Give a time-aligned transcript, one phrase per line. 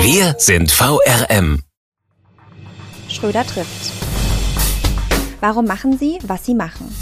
[0.00, 1.62] Wir sind VRM.
[3.08, 3.92] Schröder trifft.
[5.40, 6.94] Warum machen Sie, was Sie machen?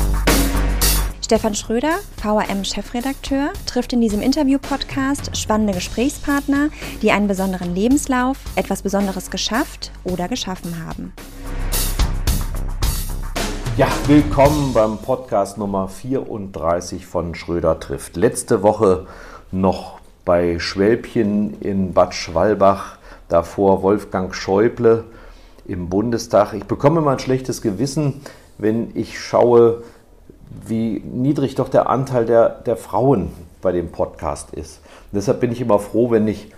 [1.22, 6.70] Stefan Schröder, VRM-Chefredakteur, trifft in diesem Interview-Podcast spannende Gesprächspartner,
[7.02, 11.12] die einen besonderen Lebenslauf, etwas Besonderes geschafft oder geschaffen haben.
[13.76, 18.16] Ja, willkommen beim Podcast Nummer 34 von Schröder trifft.
[18.16, 19.06] Letzte Woche
[19.52, 19.95] noch
[20.26, 22.98] bei Schwälbchen in Bad Schwalbach,
[23.28, 25.04] davor Wolfgang Schäuble
[25.66, 26.52] im Bundestag.
[26.52, 28.20] Ich bekomme immer ein schlechtes Gewissen,
[28.58, 29.84] wenn ich schaue,
[30.66, 33.30] wie niedrig doch der Anteil der, der Frauen
[33.62, 34.80] bei dem Podcast ist.
[35.12, 36.50] Und deshalb bin ich immer froh, wenn ich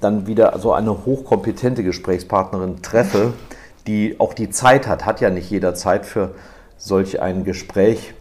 [0.00, 3.34] dann wieder so eine hochkompetente Gesprächspartnerin treffe,
[3.86, 6.34] die auch die Zeit hat, hat ja nicht jeder Zeit für
[6.78, 8.14] solch ein Gespräch.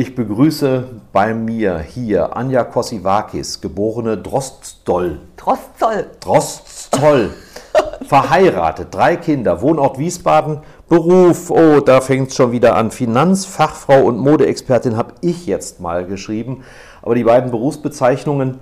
[0.00, 5.20] Ich begrüße bei mir hier Anja Kosivakis, geborene Drostdoll.
[5.36, 6.06] Drostzoll.
[6.20, 7.34] Drostzoll.
[8.08, 12.90] Verheiratet, drei Kinder, Wohnort Wiesbaden, Beruf, oh, da fängt es schon wieder an.
[12.90, 16.64] Finanzfachfrau und Modeexpertin habe ich jetzt mal geschrieben.
[17.02, 18.58] Aber die beiden Berufsbezeichnungen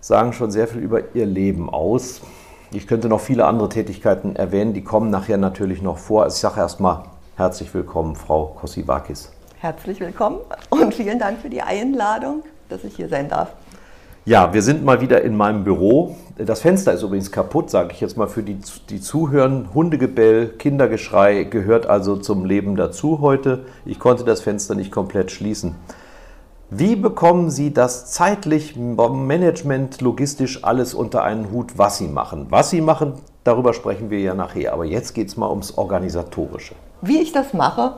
[0.00, 2.20] sagen schon sehr viel über ihr Leben aus.
[2.72, 6.26] Ich könnte noch viele andere Tätigkeiten erwähnen, die kommen nachher natürlich noch vor.
[6.26, 7.04] Ich sage erstmal
[7.36, 9.30] herzlich willkommen, Frau Kosivakis.
[9.62, 10.38] Herzlich willkommen
[10.70, 13.52] und vielen Dank für die Einladung, dass ich hier sein darf.
[14.24, 16.16] Ja, wir sind mal wieder in meinem Büro.
[16.38, 18.56] Das Fenster ist übrigens kaputt, sage ich jetzt mal für die,
[18.88, 19.68] die zuhören.
[19.74, 23.66] Hundegebell, Kindergeschrei gehört also zum Leben dazu heute.
[23.84, 25.74] Ich konnte das Fenster nicht komplett schließen.
[26.70, 32.46] Wie bekommen Sie das zeitlich, Management, logistisch alles unter einen Hut, was Sie machen?
[32.48, 33.12] Was Sie machen,
[33.44, 34.72] darüber sprechen wir ja nachher.
[34.72, 36.74] Aber jetzt geht es mal ums Organisatorische.
[37.02, 37.96] Wie ich das mache?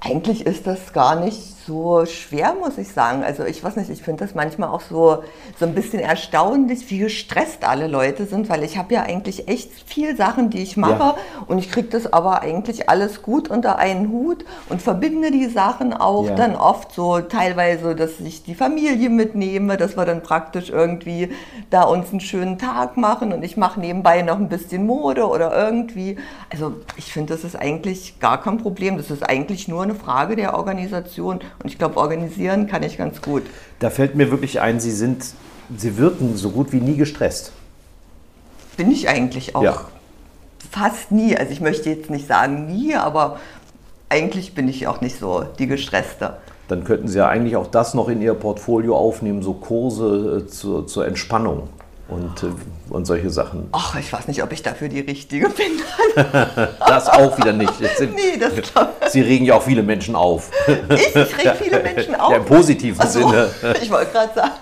[0.00, 3.22] Eigentlich ist das gar nicht so schwer, muss ich sagen.
[3.24, 5.22] Also ich weiß nicht, ich finde das manchmal auch so,
[5.58, 9.70] so ein bisschen erstaunlich, wie gestresst alle Leute sind, weil ich habe ja eigentlich echt
[9.86, 11.16] viel Sachen, die ich mache ja.
[11.46, 15.92] und ich kriege das aber eigentlich alles gut unter einen Hut und verbinde die Sachen
[15.92, 16.34] auch ja.
[16.34, 21.30] dann oft so teilweise, dass ich die Familie mitnehme, dass wir dann praktisch irgendwie
[21.70, 25.56] da uns einen schönen Tag machen und ich mache nebenbei noch ein bisschen Mode oder
[25.56, 26.16] irgendwie.
[26.50, 28.96] Also ich finde, das ist eigentlich gar kein Problem.
[28.96, 31.40] Das ist eigentlich nur eine Frage der Organisation.
[31.62, 33.42] Und ich glaube, organisieren kann ich ganz gut.
[33.78, 35.24] Da fällt mir wirklich ein, Sie sind,
[35.76, 37.52] Sie wirken so gut wie nie gestresst.
[38.76, 39.62] Bin ich eigentlich auch.
[39.62, 39.84] Ja.
[40.70, 41.36] Fast nie.
[41.36, 43.38] Also ich möchte jetzt nicht sagen nie, aber
[44.08, 46.38] eigentlich bin ich auch nicht so die gestresste.
[46.68, 50.48] Dann könnten Sie ja eigentlich auch das noch in Ihr Portfolio aufnehmen, so Kurse äh,
[50.48, 51.68] zur, zur Entspannung
[52.12, 52.52] und, äh,
[52.90, 53.68] und solche Sachen.
[53.72, 55.80] Ach, ich weiß nicht, ob ich dafür die Richtige bin.
[56.86, 57.72] das auch wieder nicht.
[57.96, 58.52] Sind, nee, das
[59.12, 60.50] Sie regen ja auch viele Menschen auf.
[60.88, 62.30] Ich, ich reg viele Menschen auf?
[62.30, 63.50] Ja, im positiven so, Sinne.
[63.82, 64.52] Ich wollte gerade sagen.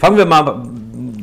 [0.00, 0.66] Fangen wir mal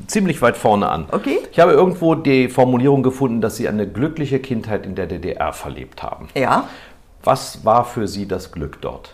[0.08, 1.06] ziemlich weit vorne an.
[1.12, 1.40] Okay.
[1.52, 6.04] Ich habe irgendwo die Formulierung gefunden, dass Sie eine glückliche Kindheit in der DDR verlebt
[6.04, 6.30] haben.
[6.36, 6.68] Ja.
[7.24, 9.14] Was war für Sie das Glück dort?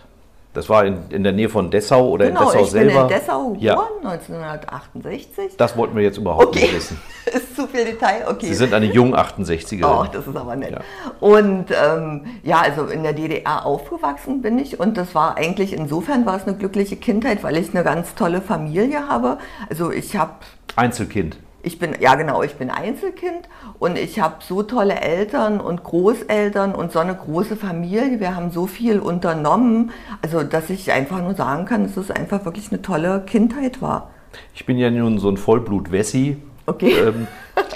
[0.57, 2.93] Das war in, in der Nähe von Dessau oder genau, in Dessau ich selber?
[2.93, 3.77] Bin in Dessau geboren, ja.
[4.03, 5.55] 1968.
[5.55, 6.61] Das wollten wir jetzt überhaupt okay.
[6.61, 6.99] nicht wissen.
[7.27, 8.47] ist zu viel Detail, okay.
[8.47, 9.85] Sie sind eine jung 68erin.
[9.85, 10.71] Oh, das ist aber nett.
[10.71, 10.79] Ja.
[11.19, 16.25] Und ähm, ja, also in der DDR aufgewachsen bin ich und das war eigentlich, insofern
[16.25, 19.37] war es eine glückliche Kindheit, weil ich eine ganz tolle Familie habe.
[19.69, 20.31] Also ich habe...
[20.75, 21.37] Einzelkind.
[21.67, 26.73] Ich bin, ja genau, ich bin Einzelkind und ich habe so tolle Eltern und Großeltern
[26.73, 28.21] und so eine große Familie.
[28.21, 29.91] Wir haben so viel unternommen,
[30.21, 34.11] also dass ich einfach nur sagen kann, dass es einfach wirklich eine tolle Kindheit war.
[34.55, 36.37] Ich bin ja nun so ein Vollblut-Wessi.
[36.67, 36.93] Okay.
[37.05, 37.27] Ähm,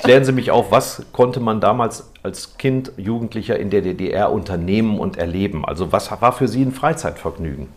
[0.01, 4.99] klären Sie mich auf, was konnte man damals als Kind, Jugendlicher in der DDR unternehmen
[4.99, 5.65] und erleben?
[5.65, 7.67] Also was war für Sie ein Freizeitvergnügen?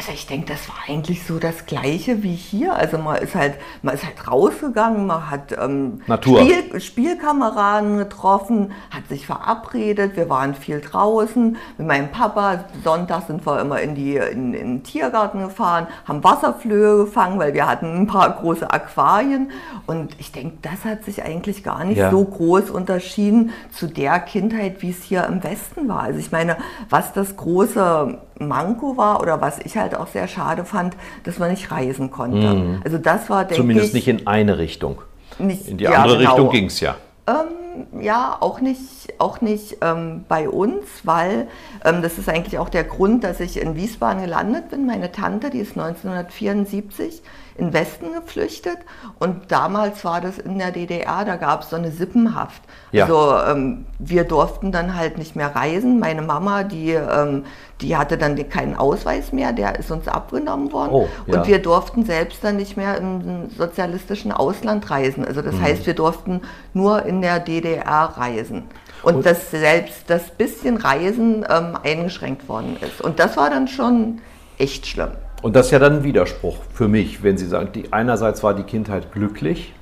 [0.00, 2.74] Also ich denke, das war eigentlich so das Gleiche wie hier.
[2.74, 9.06] Also man ist halt, man ist halt rausgegangen, man hat ähm, Spiel, Spielkameraden getroffen, hat
[9.10, 11.58] sich verabredet, wir waren viel draußen.
[11.76, 16.24] Mit meinem Papa, Sonntag sind wir immer in, die, in, in den Tiergarten gefahren, haben
[16.24, 19.50] Wasserflöhe gefangen, weil wir hatten ein paar große Aquarien.
[19.86, 22.10] Und ich denke, das hat sich eigentlich gar nicht ja.
[22.10, 26.04] so groß unterschieden zu der Kindheit, wie es hier im Westen war.
[26.04, 26.56] Also ich meine,
[26.88, 31.50] was das große Manko war oder was ich halt auch sehr schade fand, dass man
[31.50, 32.54] nicht reisen konnte.
[32.54, 32.80] Mhm.
[32.84, 35.02] Also das war, denke Zumindest ich, nicht in eine Richtung.
[35.38, 36.30] Nicht, in die andere ja, genau.
[36.30, 36.96] Richtung ging es ja.
[37.26, 41.46] Ähm, ja, auch nicht, auch nicht ähm, bei uns, weil
[41.84, 44.86] ähm, das ist eigentlich auch der Grund, dass ich in Wiesbaden gelandet bin.
[44.86, 47.22] Meine Tante, die ist 1974
[47.56, 48.78] in den Westen geflüchtet
[49.18, 52.62] und damals war das in der DDR, da gab es so eine Sippenhaft.
[52.92, 53.04] Ja.
[53.04, 55.98] Also ähm, wir durften dann halt nicht mehr reisen.
[56.00, 57.44] Meine Mama, die, ähm,
[57.80, 60.92] die hatte dann keinen Ausweis mehr, der ist uns abgenommen worden.
[60.92, 61.38] Oh, ja.
[61.38, 65.24] Und wir durften selbst dann nicht mehr im sozialistischen Ausland reisen.
[65.24, 65.62] Also das mhm.
[65.62, 66.42] heißt, wir durften
[66.74, 68.64] nur in der DDR reisen.
[69.02, 73.00] Und, und dass selbst das bisschen Reisen ähm, eingeschränkt worden ist.
[73.00, 74.20] Und das war dann schon
[74.58, 75.12] echt schlimm.
[75.42, 78.52] Und das ist ja dann ein Widerspruch für mich, wenn Sie sagen, die, einerseits war
[78.52, 79.72] die Kindheit glücklich,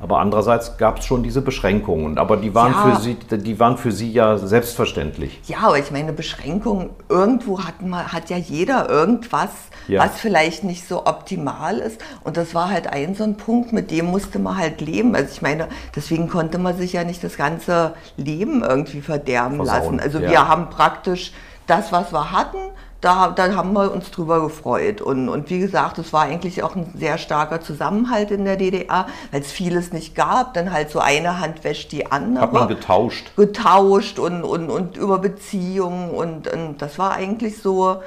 [0.00, 2.18] aber andererseits gab es schon diese Beschränkungen.
[2.18, 2.94] Aber die waren, ja.
[2.94, 5.40] für Sie, die waren für Sie ja selbstverständlich.
[5.46, 9.50] Ja, aber ich meine, Beschränkungen, irgendwo hat, man, hat ja jeder irgendwas,
[9.88, 10.04] ja.
[10.04, 12.00] was vielleicht nicht so optimal ist.
[12.22, 15.16] Und das war halt ein so ein Punkt, mit dem musste man halt leben.
[15.16, 19.96] Also ich meine, deswegen konnte man sich ja nicht das ganze Leben irgendwie verderben Versauen.
[19.96, 20.00] lassen.
[20.00, 20.30] Also ja.
[20.30, 21.32] wir haben praktisch
[21.66, 22.58] das, was wir hatten,
[23.00, 25.00] da, da haben wir uns drüber gefreut.
[25.00, 29.06] Und, und wie gesagt, es war eigentlich auch ein sehr starker Zusammenhalt in der DDR,
[29.30, 30.54] weil es vieles nicht gab.
[30.54, 32.42] Dann halt so eine Hand wäscht die andere.
[32.42, 33.30] Hat man getauscht.
[33.36, 36.10] Getauscht und, und, und über Beziehungen.
[36.10, 38.00] Und, und das war eigentlich so, ja.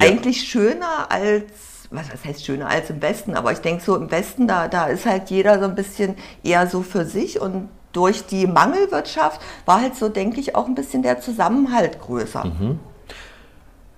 [0.00, 1.44] eigentlich schöner als
[1.90, 4.86] was, was heißt schöner als im Westen, aber ich denke so im Westen, da, da
[4.86, 9.80] ist halt jeder so ein bisschen eher so für sich und durch die Mangelwirtschaft war
[9.80, 12.44] halt so, denke ich, auch ein bisschen der Zusammenhalt größer.
[12.44, 12.78] Mhm.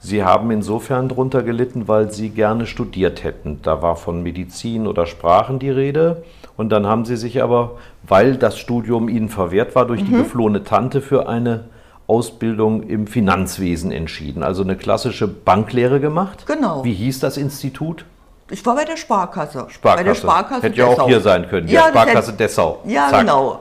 [0.05, 3.61] Sie haben insofern darunter gelitten, weil Sie gerne studiert hätten.
[3.63, 6.25] Da war von Medizin oder Sprachen die Rede.
[6.57, 10.07] Und dann haben Sie sich aber, weil das Studium Ihnen verwehrt war, durch mhm.
[10.07, 11.67] die geflohene Tante für eine
[12.09, 14.43] Ausbildung im Finanzwesen entschieden.
[14.43, 16.47] Also eine klassische Banklehre gemacht.
[16.49, 16.83] Genau.
[16.83, 18.05] Wie hieß das Institut?
[18.51, 19.67] Ich war bei der Sparkasse.
[19.69, 19.97] Sparkasse.
[19.97, 21.69] Bei der Sparkasse Hätte ja auch hier sein können.
[21.69, 22.81] Ja, Sparkasse hätte, Dessau.
[22.87, 23.21] Ja, Zack.
[23.21, 23.61] genau.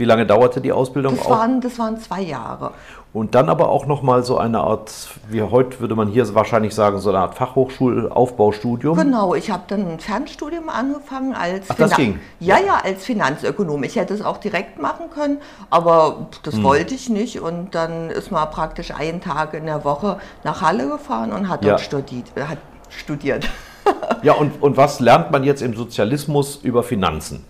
[0.00, 1.16] Wie lange dauerte die Ausbildung?
[1.16, 2.72] Das waren, das waren zwei Jahre.
[3.12, 4.92] Und dann aber auch nochmal so eine Art,
[5.28, 8.96] wie heute würde man hier wahrscheinlich sagen, so eine Art Fachhochschulaufbaustudium.
[8.96, 12.20] Genau, ich habe dann ein Fernstudium angefangen als, Ach, das ging.
[12.38, 13.82] Ja, ja, als Finanzökonom.
[13.82, 15.38] Ich hätte es auch direkt machen können,
[15.70, 16.62] aber das hm.
[16.62, 17.40] wollte ich nicht.
[17.40, 21.64] Und dann ist man praktisch einen Tag in der Woche nach Halle gefahren und hat
[21.64, 21.70] ja.
[21.70, 22.26] dort studiert.
[22.36, 22.58] Hat
[22.90, 23.50] studiert.
[24.22, 27.44] ja, und, und was lernt man jetzt im Sozialismus über Finanzen?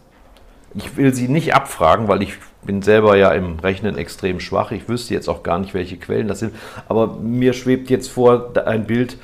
[0.74, 4.70] Ich will Sie nicht abfragen, weil ich bin selber ja im Rechnen extrem schwach.
[4.72, 6.54] Ich wüsste jetzt auch gar nicht, welche Quellen das sind.
[6.88, 9.16] Aber mir schwebt jetzt vor ein Bild,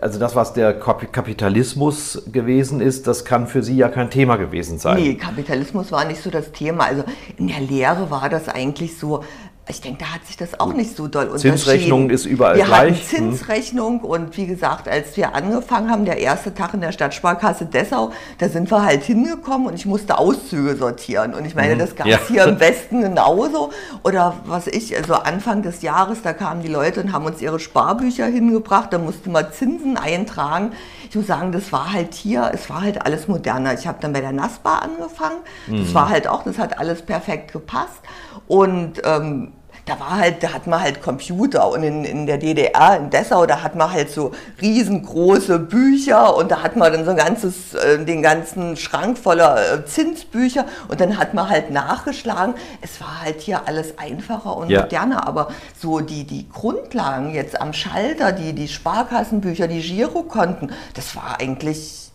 [0.00, 4.78] also das, was der Kapitalismus gewesen ist, das kann für Sie ja kein Thema gewesen
[4.78, 5.00] sein.
[5.00, 6.84] Nee, Kapitalismus war nicht so das Thema.
[6.84, 7.04] Also
[7.36, 9.22] in der Lehre war das eigentlich so,
[9.66, 11.56] ich denke, da hat sich das auch nicht so doll unterschieden.
[11.56, 13.10] Zinsrechnung ist überall wir gleich.
[13.10, 16.92] Wir hatten Zinsrechnung und wie gesagt, als wir angefangen haben, der erste Tag in der
[16.92, 21.32] Stadtsparkasse Dessau, da sind wir halt hingekommen und ich musste Auszüge sortieren.
[21.32, 21.78] Und ich meine, mhm.
[21.78, 22.20] das gab es ja.
[22.28, 23.70] hier im Westen genauso.
[24.02, 27.58] Oder was ich, also Anfang des Jahres, da kamen die Leute und haben uns ihre
[27.58, 30.72] Sparbücher hingebracht, da mussten wir Zinsen eintragen.
[31.14, 33.72] Ich muss sagen, das war halt hier, es war halt alles moderner.
[33.72, 35.36] Ich habe dann bei der NASPA angefangen.
[35.68, 35.94] Das mhm.
[35.94, 38.00] war halt auch, das hat alles perfekt gepasst.
[38.48, 39.52] Und ähm,
[39.86, 43.44] da war halt, da hat man halt Computer und in, in der DDR, in Dessau,
[43.44, 47.74] da hat man halt so riesengroße Bücher und da hat man dann so ein ganzes,
[47.74, 52.54] äh, den ganzen Schrank voller äh, Zinsbücher und dann hat man halt nachgeschlagen.
[52.80, 54.82] Es war halt hier alles einfacher und ja.
[54.82, 55.48] moderner, aber
[55.78, 62.10] so die, die Grundlagen jetzt am Schalter, die, die Sparkassenbücher, die Girokonten, das war eigentlich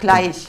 [0.00, 0.48] gleich.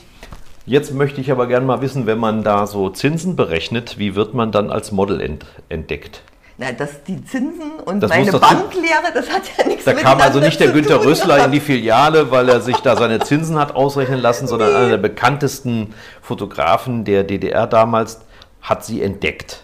[0.66, 4.34] Jetzt möchte ich aber gerne mal wissen, wenn man da so Zinsen berechnet, wie wird
[4.34, 6.24] man dann als Model ent entdeckt?
[6.62, 10.40] Na, dass die Zinsen und das meine Banklehre, das hat ja nichts Da kam also
[10.40, 14.20] nicht der Günter Rössler in die Filiale, weil er sich da seine Zinsen hat ausrechnen
[14.20, 14.76] lassen, sondern nee.
[14.76, 18.20] einer der bekanntesten Fotografen der DDR damals
[18.62, 19.64] hat sie entdeckt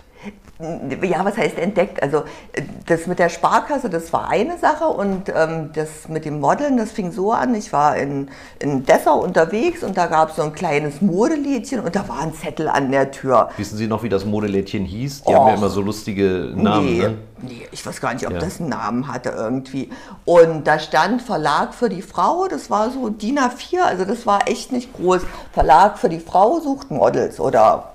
[0.60, 2.02] ja, was heißt entdeckt?
[2.02, 2.24] Also
[2.88, 6.92] das mit der Sparkasse, das war eine Sache und ähm, das mit dem Modeln, das
[6.92, 7.54] fing so an.
[7.54, 11.96] Ich war in, in Dessau unterwegs und da gab es so ein kleines Modelädchen und
[11.96, 13.50] da war ein Zettel an der Tür.
[13.58, 15.24] Wissen Sie noch, wie das Modelädchen hieß?
[15.24, 16.86] Die Och, haben ja immer so lustige Namen.
[16.86, 17.18] Nee, ne?
[17.44, 18.40] nee, ich weiß gar nicht, ob ja.
[18.40, 19.92] das einen Namen hatte irgendwie.
[20.26, 24.48] Und da stand Verlag für die Frau, das war so DIN A4, also das war
[24.48, 25.22] echt nicht groß.
[25.52, 27.94] Verlag für die Frau sucht Models oder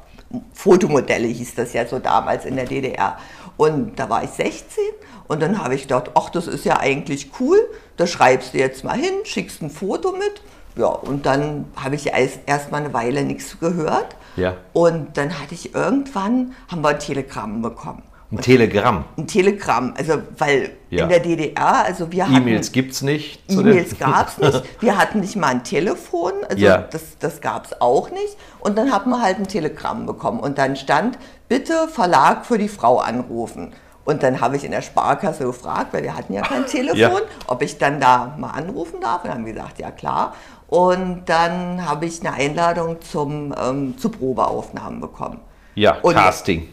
[0.55, 3.19] Fotomodelle hieß das ja so damals in der DDR.
[3.57, 4.83] Und da war ich 16
[5.29, 7.59] und dann habe ich gedacht, ach, das ist ja eigentlich cool,
[7.97, 10.43] da schreibst du jetzt mal hin, schickst ein Foto mit.
[10.75, 14.17] Ja, und dann habe ich erst mal eine Weile nichts gehört.
[14.37, 14.57] Ja.
[14.73, 18.03] Und dann hatte ich irgendwann, haben wir ein Telegramm bekommen.
[18.33, 19.05] Ein Telegramm.
[19.19, 21.03] Ein Telegramm, also weil Ja.
[21.05, 22.37] in der DDR, also wir hatten...
[22.37, 23.43] E-Mails gibt es nicht.
[23.51, 24.63] E-Mails gab es nicht.
[24.83, 26.79] Wir hatten nicht mal ein Telefon, also Ja.
[26.79, 28.37] das, das gab es auch nicht.
[28.61, 30.41] Und dann hat man halt ein Telegramm bekommen.
[30.41, 33.73] Und dann stand, bitte Verlag für die Frau anrufen.
[34.05, 37.11] Und dann habe ich in der Sparkasse gefragt, weil wir hatten ja kein Telefon, Ja.
[37.49, 39.25] ob ich dann da mal anrufen darf.
[39.25, 40.35] Und dann haben die gesagt, ja klar.
[40.69, 45.39] Und dann habe ich eine Einladung zum, ähm, zu Probeaufnahmen bekommen.
[45.75, 46.69] Ja, Und- Casting.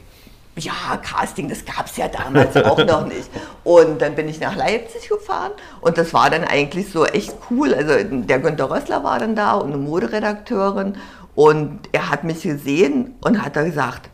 [0.59, 3.29] Ja, Casting, das gab es ja damals auch noch nicht.
[3.63, 5.51] Und dann bin ich nach Leipzig gefahren
[5.81, 7.73] und das war dann eigentlich so echt cool.
[7.73, 10.95] Also der Günter Rössler war dann da und eine Moderedakteurin
[11.35, 14.09] und er hat mich gesehen und hat da gesagt,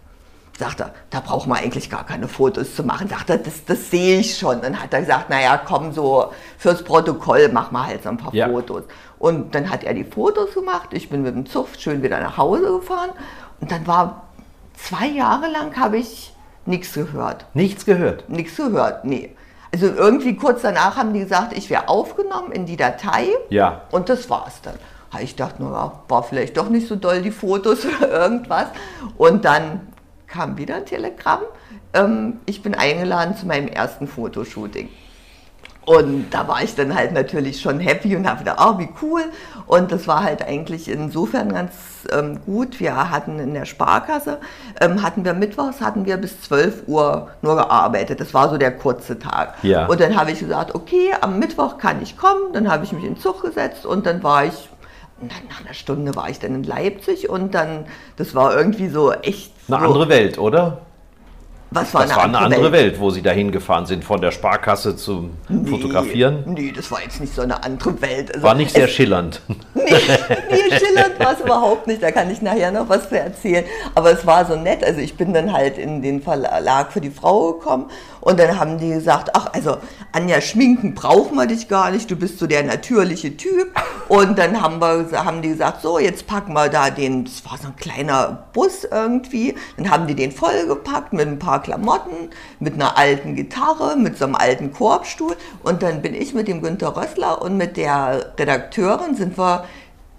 [0.57, 3.09] sagt er, da braucht man eigentlich gar keine Fotos zu machen.
[3.09, 4.61] Sagt er, das, das sehe ich schon.
[4.61, 8.33] Dann hat er gesagt, naja, komm so fürs Protokoll, mach mal halt so ein paar
[8.33, 8.47] Ja.
[8.47, 8.83] Fotos.
[9.19, 10.89] Und dann hat er die Fotos gemacht.
[10.91, 13.09] Ich bin mit dem Zug schön wieder nach Hause gefahren.
[13.59, 14.23] Und dann war
[14.77, 16.33] zwei Jahre lang habe ich
[16.65, 17.45] nichts gehört.
[17.53, 18.29] Nichts gehört.
[18.29, 19.35] Nichts gehört, nee.
[19.73, 23.27] Also irgendwie kurz danach haben die gesagt, ich wäre aufgenommen in die Datei.
[23.49, 23.81] Ja.
[23.91, 24.75] Und das war's dann.
[25.21, 28.67] Ich dachte, naja, war vielleicht doch nicht so doll die Fotos oder irgendwas.
[29.17, 29.87] Und dann
[30.27, 31.41] kam wieder ein Telegramm.
[31.93, 34.89] Ähm, ich bin eingeladen zu meinem ersten Fotoshooting.
[35.85, 39.21] Und da war ich dann halt natürlich schon happy und habe gedacht, oh, wie cool.
[39.67, 41.73] Und das war halt eigentlich insofern ganz
[42.11, 42.79] ähm, gut.
[42.79, 44.39] Wir hatten in der Sparkasse,
[44.81, 48.19] ähm, hatten wir mittwochs, hatten wir bis 12 Uhr nur gearbeitet.
[48.19, 49.55] Das war so der kurze Tag.
[49.61, 49.85] Ja.
[49.85, 52.51] Und dann habe ich gesagt, okay, am Mittwoch kann ich kommen.
[52.53, 54.69] Dann habe ich mich in den Zug gesetzt und dann war ich,
[55.21, 57.85] na, nach einer Stunde war ich dann in Leipzig und dann,
[58.17, 59.53] das war irgendwie so echt.
[59.67, 60.79] Eine so, andere Welt, oder?
[61.75, 64.95] Was war Das war eine andere Welt, wo Sie dahin gefahren sind, von der Sparkasse
[64.95, 65.31] zum
[65.69, 66.43] Fotografieren.
[66.47, 68.33] Nee, das war jetzt nicht so eine andere Welt.
[68.33, 69.41] Also War nicht sehr es- schillernd.
[69.75, 69.83] Nee,
[70.49, 72.01] nee schillernd war es überhaupt nicht.
[72.01, 73.65] Da kann ich nachher noch was zu erzählen.
[73.93, 74.83] Aber es war so nett.
[74.83, 77.85] Also ich bin dann halt in den Verlag für die Frau gekommen
[78.25, 79.77] und dann haben die gesagt, ach, also
[80.11, 82.09] Anja, schminken brauchen wir dich gar nicht.
[82.09, 83.67] Du bist so der natürliche Typ.
[84.07, 87.59] Und dann haben, wir, haben die gesagt, so, jetzt packen wir da den, das war
[87.59, 89.53] so ein kleiner Bus irgendwie.
[89.77, 94.25] Dann haben die den vollgepackt mit ein paar Klamotten, mit einer alten Gitarre, mit so
[94.25, 95.37] einem alten Korbstuhl.
[95.61, 99.65] Und dann bin ich mit dem Günter Rössler und mit der Redakteurin sind wir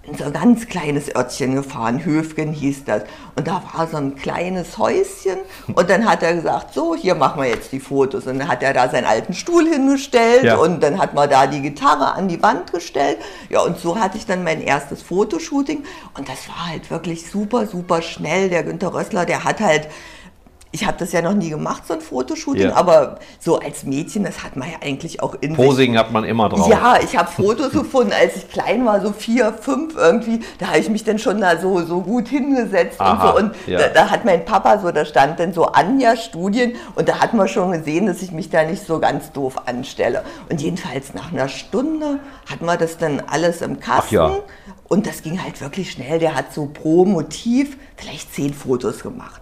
[0.07, 3.03] in so ein ganz kleines Örtchen gefahren, Höfgen hieß das.
[3.35, 5.37] Und da war so ein kleines Häuschen
[5.75, 8.25] und dann hat er gesagt, so, hier machen wir jetzt die Fotos.
[8.25, 10.55] Und dann hat er da seinen alten Stuhl hingestellt Ja.
[10.57, 13.17] und dann hat man da die Gitarre an die Wand gestellt.
[13.49, 15.83] Ja, und so hatte ich dann mein erstes Fotoshooting
[16.17, 18.49] und das war halt wirklich super, super schnell.
[18.49, 19.89] Der Günter Rössler, der hat halt,
[20.71, 22.75] ich habe das ja noch nie gemacht, so ein Fotoshooting, Ja.
[22.75, 25.65] aber so als Mädchen, das hat man ja eigentlich auch in sich.
[25.65, 26.67] Posing hat man immer drauf.
[26.69, 30.41] Ja, ich habe Fotos gefunden, als ich klein war, so vier, fünf irgendwie.
[30.59, 33.37] Da habe ich mich dann schon da so, so gut hingesetzt Aha, und so.
[33.45, 33.79] Und ja.
[33.79, 37.33] da, da hat mein Papa so, da stand dann so Anja Studien und da hat
[37.33, 40.23] man schon gesehen, dass ich mich da nicht so ganz doof anstelle.
[40.49, 42.19] Und jedenfalls nach einer Stunde
[42.49, 44.15] hat man das dann alles im Kasten.
[44.15, 44.31] ja.
[44.89, 46.17] Und das ging halt wirklich schnell.
[46.19, 49.41] Der hat so pro Motiv vielleicht zehn Fotos gemacht.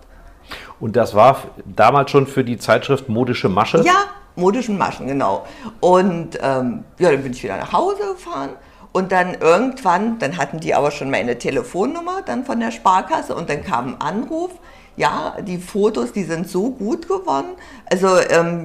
[0.80, 3.82] Und das war damals schon für die Zeitschrift Modische Masche?
[3.86, 4.06] Ja,
[4.36, 5.46] modischen Maschen, genau.
[5.80, 8.50] Und ähm, ja, dann bin ich wieder nach Hause gefahren.
[8.92, 13.50] Und dann irgendwann, dann hatten die aber schon meine Telefonnummer dann von der Sparkasse und
[13.50, 14.52] dann kam ein Anruf.
[14.96, 17.50] Ja, die Fotos, die sind so gut geworden,
[17.92, 18.64] also ähm,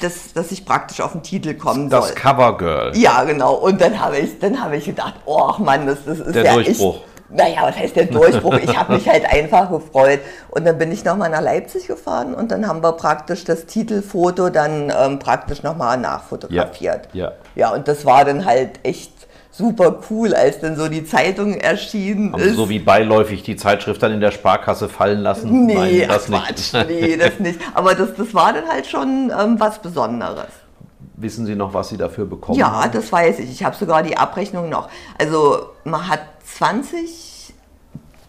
[0.00, 2.16] dass, dass ich praktisch auf den Titel kommen Das soll.
[2.16, 2.96] Covergirl.
[2.96, 3.54] Ja, genau.
[3.54, 6.54] Und dann habe ich, dann habe ich gedacht, oh Mann, das, das ist Der ja
[6.54, 6.96] Durchbruch.
[6.96, 8.56] Ich, naja, was heißt der Durchbruch?
[8.62, 10.20] Ich habe mich halt einfach gefreut.
[10.48, 14.50] Und dann bin ich nochmal nach Leipzig gefahren und dann haben wir praktisch das Titelfoto
[14.50, 17.08] dann ähm, praktisch nochmal nachfotografiert.
[17.12, 17.32] Ja, ja.
[17.54, 19.12] ja, und das war dann halt echt
[19.50, 22.50] super cool, als dann so die Zeitung erschienen Haben ist.
[22.50, 25.66] Sie so wie beiläufig die Zeitschrift dann in der Sparkasse fallen lassen?
[25.66, 26.70] nee, Nein, das ach, nicht.
[26.70, 27.60] Quatsch, nee, das nicht.
[27.74, 30.48] Aber das, das war dann halt schon ähm, was Besonderes.
[31.20, 32.92] Wissen Sie noch, was Sie dafür bekommen Ja, haben?
[32.92, 33.50] das weiß ich.
[33.50, 34.88] Ich habe sogar die Abrechnung noch.
[35.18, 37.52] Also man hat 20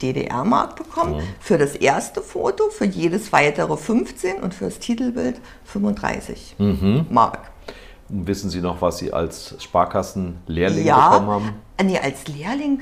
[0.02, 1.22] DDR-Mark bekommen Mhm.
[1.40, 7.06] für das erste Foto, für jedes weitere 15 und für das Titelbild 35 Mhm.
[7.10, 7.40] Mark.
[8.10, 11.50] Wissen Sie noch, was Sie als Sparkassenlehrling Ja, bekommen haben?
[11.78, 12.82] äh, nee, als Lehrling,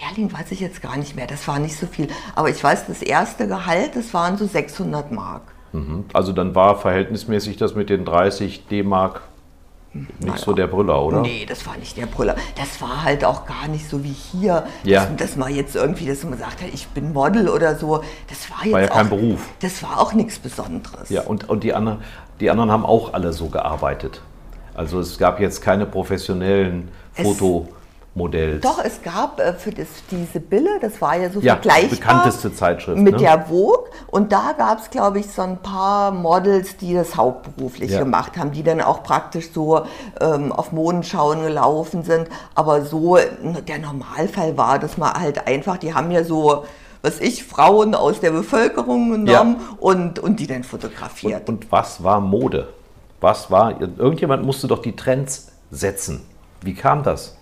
[0.00, 2.06] Lehrling weiß ich jetzt gar nicht mehr, das war nicht so viel.
[2.36, 5.42] Aber ich weiß, das erste Gehalt, das waren so 600 Mark.
[5.72, 6.04] Mhm.
[6.12, 9.22] Also dann war verhältnismäßig das mit den 30 D-Mark
[9.92, 11.20] nicht so der Brüller, oder?
[11.22, 12.36] Nee, das war nicht der Brüller.
[12.56, 15.06] Das war halt auch gar nicht so wie hier, Ja.
[15.06, 18.02] dass, dass man jetzt irgendwie, dass man sagt, ich bin Model oder so.
[18.28, 19.40] Das war jetzt War ja kein auch, Beruf.
[19.60, 21.08] Das war auch nichts Besonderes.
[21.08, 22.02] Ja, und, und die, anderen,
[22.40, 24.20] die anderen haben auch alle so gearbeitet.
[24.74, 27.24] Also es gab jetzt keine professionellen Es-
[28.14, 28.62] Modells.
[28.62, 31.90] Doch, es gab äh, für das, die Sibylle, das war ja so Ja, vergleichbar.
[31.90, 33.18] bekannteste Zeitschrift, Mit ne?
[33.20, 33.84] der Vogue.
[34.08, 38.00] Und da gab es, glaube ich, so ein paar Models, die das hauptberuflich Ja.
[38.00, 39.82] gemacht haben, die dann auch praktisch so
[40.20, 42.28] ähm, auf Modenschauen gelaufen sind.
[42.54, 43.16] Aber so
[43.68, 46.64] der Normalfall war, dass man halt einfach, die haben ja so,
[47.02, 51.48] was ich, Frauen aus der Bevölkerung genommen und, und die dann fotografiert.
[51.48, 52.68] Und, und was war Mode?
[53.20, 56.24] Was war, irgendjemand musste doch die Trends setzen.
[56.62, 57.36] Wie kam das?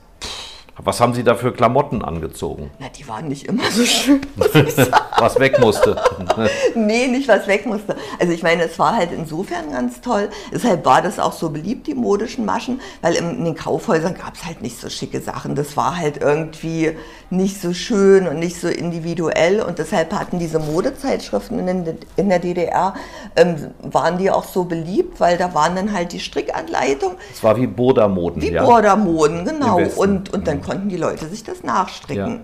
[0.79, 2.71] Was haben Sie da für Klamotten angezogen?
[2.79, 4.21] Na, die waren nicht immer so schön.
[5.19, 5.97] Was weg musste?
[6.75, 7.97] nee, nicht was weg musste.
[8.21, 10.29] Also ich meine, es war halt insofern ganz toll.
[10.53, 14.45] Deshalb war das auch so beliebt, die modischen Maschen, weil in, den Kaufhäusern gab es
[14.45, 15.55] halt nicht so schicke Sachen.
[15.55, 16.93] Das war halt irgendwie
[17.31, 19.63] nicht so schön und nicht so individuell.
[19.63, 22.95] Und deshalb hatten diese Modezeitschriften in, der DDR,
[23.37, 27.57] ähm, waren die auch so beliebt, weil da waren dann halt die Strickanleitungen, Es war
[27.57, 28.65] wie Burda-Moden, wie ja?
[28.65, 29.81] Bordermoden, genau.
[29.97, 32.33] Und, und dann konnten die Leute sich das nachstricken.
[32.33, 32.41] Ja.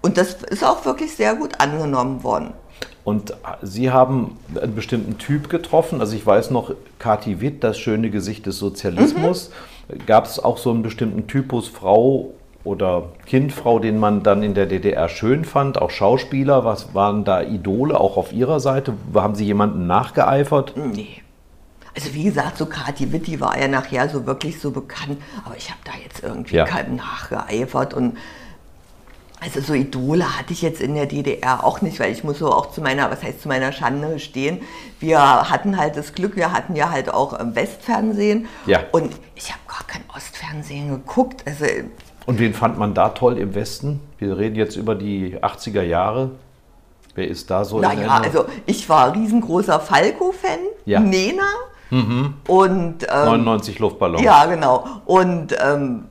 [0.00, 2.52] Und das ist auch wirklich sehr gut angenommen worden.
[3.04, 6.00] Und Sie haben einen bestimmten Typ getroffen.
[6.00, 9.50] Also ich weiß noch, Kati Witt, das schöne Gesicht des Sozialismus.
[9.88, 10.06] Mhm.
[10.06, 12.32] Gab es auch so einen bestimmten Typus Frau
[12.64, 15.80] oder Kindfrau, den man dann in der DDR schön fand?
[15.80, 18.94] Auch Schauspieler, was waren da Idole auch auf Ihrer Seite?
[19.14, 20.74] Haben Sie jemanden nachgeeifert?
[20.76, 21.21] Nee.
[21.94, 25.56] Also wie gesagt, so Kathi Witt, die war ja nachher so wirklich so bekannt, aber
[25.56, 26.64] ich habe da jetzt irgendwie Ja.
[26.64, 28.16] keinem nachgeeifert und
[29.40, 32.52] also so Idole hatte ich jetzt in der DDR auch nicht, weil ich muss so
[32.52, 34.60] auch zu meiner, was heißt zu meiner Schande stehen,
[35.00, 38.80] wir hatten halt das Glück, wir hatten ja halt auch ähm, Westfernsehen Ja.
[38.92, 41.64] und ich habe gar kein Ostfernsehen geguckt, also
[42.24, 44.00] Und wen fand man da toll im Westen?
[44.18, 46.30] Wir reden jetzt über die 80er Jahre.
[47.16, 51.00] Wer ist da so Naja, also ich war riesengroßer Falco-Fan, Ja.
[51.00, 51.42] Nena
[51.92, 54.22] und ähm, 99 Luftballons.
[54.22, 54.86] Ja, genau.
[55.04, 56.04] Und ähm,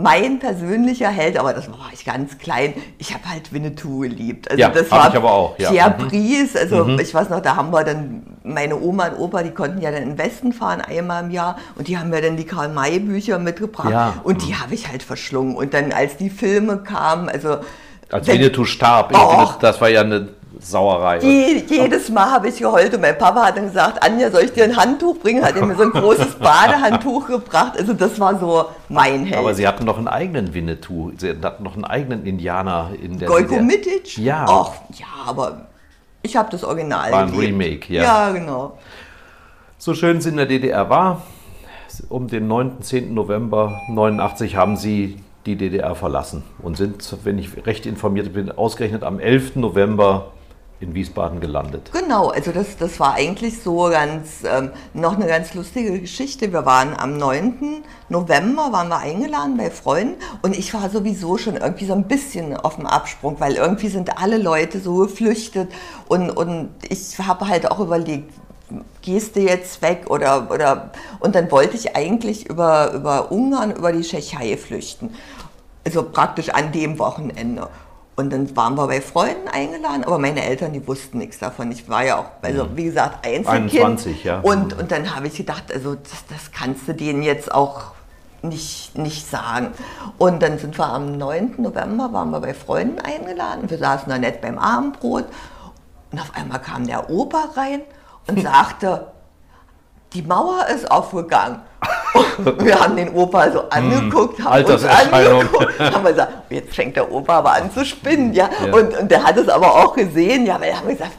[0.00, 4.48] mein persönlicher Held, aber das war ich ganz klein, ich habe halt Winnetou geliebt.
[4.48, 5.70] Also Ja, das war ich aber auch, ja.
[5.70, 6.08] Pierre Mhm.
[6.08, 9.80] Brice, also ich weiß noch, da haben wir dann, meine Oma und Opa, die konnten
[9.80, 12.44] ja dann in den Westen fahren, einmal im Jahr, und die haben mir dann die
[12.44, 13.90] Karl-May-Bücher mitgebracht.
[13.90, 14.14] Ja.
[14.22, 15.56] Und die habe ich halt verschlungen.
[15.56, 17.56] Und dann, als die Filme kamen, also
[18.10, 19.30] Als Winnetou starb, Och.
[19.50, 20.28] finde, das war ja eine
[20.60, 21.18] Sauerei.
[21.18, 24.52] Je, jedes Mal habe ich geheult und mein Papa hat dann gesagt, Anja, soll ich
[24.52, 25.44] dir ein Handtuch bringen?
[25.44, 27.78] Hat er mir so ein großes Badehandtuch gebracht.
[27.78, 29.38] Also das war so mein Held.
[29.38, 31.12] Aber sie hatten noch einen eigenen Winnetou.
[31.16, 33.62] Sie hatten noch einen eigenen Indianer in der Golko DDR.
[33.62, 34.18] Mitic?
[34.18, 34.46] Ja.
[34.48, 35.66] Ach, ja, aber
[36.22, 37.52] ich habe das Original War ein geliebt.
[37.52, 38.02] Remake, ja.
[38.02, 38.78] Ja, genau.
[39.78, 41.22] So schön es in der DDR war,
[42.08, 42.82] um den 9.
[42.82, 43.14] 10.
[43.14, 49.04] November 89 haben sie die DDR verlassen und sind, wenn ich recht informiert bin, ausgerechnet
[49.04, 49.56] am 11.
[49.56, 50.32] November
[50.80, 51.90] in Wiesbaden gelandet.
[51.92, 56.52] Genau, also das, das war eigentlich so ganz, ähm, noch eine ganz lustige Geschichte.
[56.52, 57.82] Wir waren am 9.
[58.08, 62.56] November, waren wir eingeladen bei Freunden und ich war sowieso schon irgendwie so ein bisschen
[62.56, 65.72] auf dem Absprung, weil irgendwie sind alle Leute so geflüchtet
[66.06, 68.32] und, und ich habe halt auch überlegt,
[69.02, 73.92] gehst du jetzt weg oder, oder und dann wollte ich eigentlich über, über Ungarn, über
[73.92, 75.10] die Tschechei flüchten.
[75.84, 77.68] Also praktisch an dem Wochenende.
[78.18, 81.70] Und dann waren wir bei Freunden eingeladen, aber meine Eltern, die wussten nichts davon.
[81.70, 83.74] Ich war ja auch, also wie gesagt, Einzelkind.
[83.74, 84.40] 21, ja.
[84.40, 87.92] Und, und dann habe ich gedacht, also das, das kannst du denen jetzt auch
[88.42, 89.68] nicht, nicht sagen.
[90.18, 91.54] Und dann sind wir am 9.
[91.58, 93.70] November, waren wir bei Freunden eingeladen.
[93.70, 95.26] Wir saßen da nett beim Abendbrot.
[96.10, 97.82] Und auf einmal kam der Opa rein
[98.26, 99.12] und sagte,
[100.12, 101.60] die Mauer ist aufgegangen.
[102.38, 106.96] Und wir haben den Opa so angeguckt, haben uns angeguckt, haben wir gesagt, jetzt fängt
[106.96, 108.48] der Opa aber an zu spinnen, ja.
[108.66, 108.72] Ja.
[108.74, 111.12] Und, und der hat es aber auch gesehen, ja, weil er haben gesagt,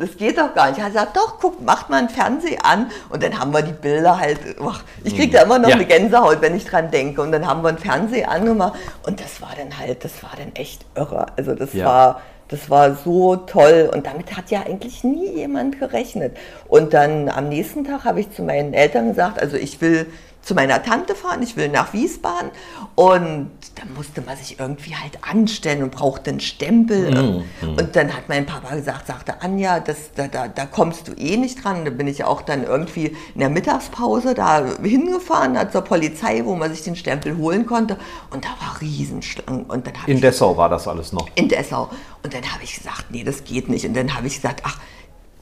[0.00, 0.78] das geht doch gar nicht.
[0.78, 2.90] Er hat gesagt, doch, guck, macht mal einen Fernseher an.
[3.10, 5.74] Und dann haben wir die Bilder halt, ach, ich kriege da immer noch Ja.
[5.76, 7.20] eine Gänsehaut, wenn ich dran denke.
[7.22, 8.72] Und dann haben wir einen Fernseher angemacht
[9.06, 11.26] und das war dann halt, das war dann echt irre.
[11.36, 11.86] Also das Ja.
[11.86, 12.20] war,
[12.52, 16.36] das war so toll und damit hat ja eigentlich nie jemand gerechnet.
[16.68, 20.06] Und dann am nächsten Tag habe ich zu meinen Eltern gesagt, also ich will
[20.42, 22.50] zu meiner Tante fahren, ich will nach Wiesbaden
[22.96, 27.44] und dann musste man sich irgendwie halt anstellen und brauchte einen Stempel.
[27.62, 31.36] Und dann hat mein Papa gesagt, sagte Anja, das, da, da, da kommst du eh
[31.36, 31.84] nicht dran.
[31.84, 36.54] Da bin ich auch dann irgendwie in der Mittagspause da hingefahren, da zur Polizei, wo
[36.54, 37.96] man sich den Stempel holen konnte
[38.30, 39.64] und da war Riesenschlangen.
[39.64, 41.28] Und dann In ich Dessau war das alles noch.
[41.36, 41.88] in Dessau.
[42.24, 43.86] Und dann habe ich gesagt, nee, das geht nicht.
[43.86, 44.78] Und dann habe ich gesagt, ach,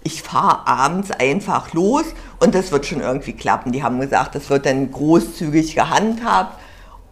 [0.02, 2.04] ich fahre abends einfach los
[2.38, 3.72] und das wird schon irgendwie klappen.
[3.72, 6.58] Die haben gesagt, das wird dann großzügig gehandhabt.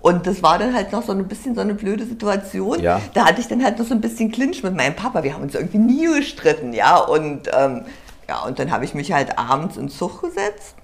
[0.01, 2.81] Und das war dann halt noch so ein bisschen so eine blöde Situation.
[2.81, 3.01] Ja.
[3.15, 5.25] Da hatte ich dann halt noch so ein bisschen Clinch mit meinem Papa.
[5.25, 6.97] Wir haben uns irgendwie nie gestritten, ja.
[6.99, 7.83] Und, ähm,
[8.29, 10.77] ja, und dann habe ich mich halt abends in Zug gesetzt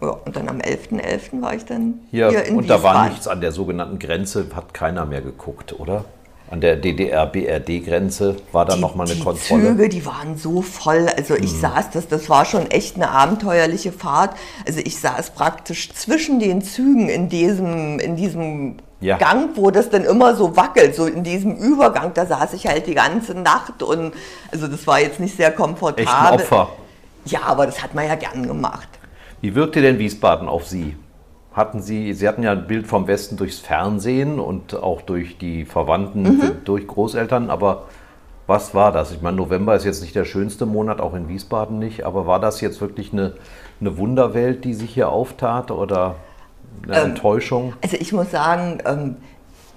[0.00, 1.42] Ja, und dann am 11.11.
[1.42, 3.10] war ich dann Hier, hier in und da war Wiesbaden.
[3.10, 6.04] nichts an der sogenannten Grenze, hat keiner mehr geguckt, oder?
[6.52, 9.68] An der DDR-BRD-Grenze war da die, nochmal eine die Kontrolle.
[9.68, 11.06] Züge, die waren so voll.
[11.16, 14.36] Also ich saß, das, das war schon echt eine abenteuerliche Fahrt.
[14.66, 19.16] Also ich saß praktisch zwischen den Zügen in diesem, in diesem Ja.
[19.16, 22.12] Gang, wo das dann immer so wackelt, so in diesem Übergang.
[22.12, 24.12] Da saß ich halt die ganze Nacht und
[24.50, 26.04] also das war jetzt nicht sehr komfortabel.
[26.04, 26.68] Echt ein Opfer.
[27.24, 28.88] Ja, aber das hat man ja gern gemacht.
[29.40, 30.96] Wie wirkte denn Wiesbaden auf Sie?
[31.54, 35.64] Hatten Sie, Sie hatten ja ein Bild vom Westen durchs Fernsehen und auch durch die
[35.64, 36.52] Verwandten, Mhm.
[36.64, 37.84] durch Großeltern, aber
[38.46, 39.12] was war das?
[39.12, 42.40] Ich meine, November ist jetzt nicht der schönste Monat, auch in Wiesbaden nicht, aber war
[42.40, 43.34] das jetzt wirklich eine,
[43.80, 46.16] eine Wunderwelt, die sich hier auftat oder
[46.84, 47.74] eine Ähm, Enttäuschung?
[47.82, 49.16] Also ich muss sagen, ähm,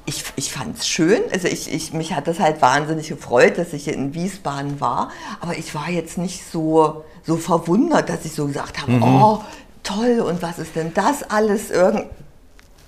[0.05, 1.21] ich, ich fand es schön.
[1.33, 5.09] Also ich, ich, mich hat das halt wahnsinnig gefreut, dass ich hier in Wiesbaden war.
[5.41, 9.39] Aber ich war jetzt nicht so, so verwundert, dass ich so gesagt habe, oh,
[9.85, 12.07] toll, und was ist denn das alles irgend,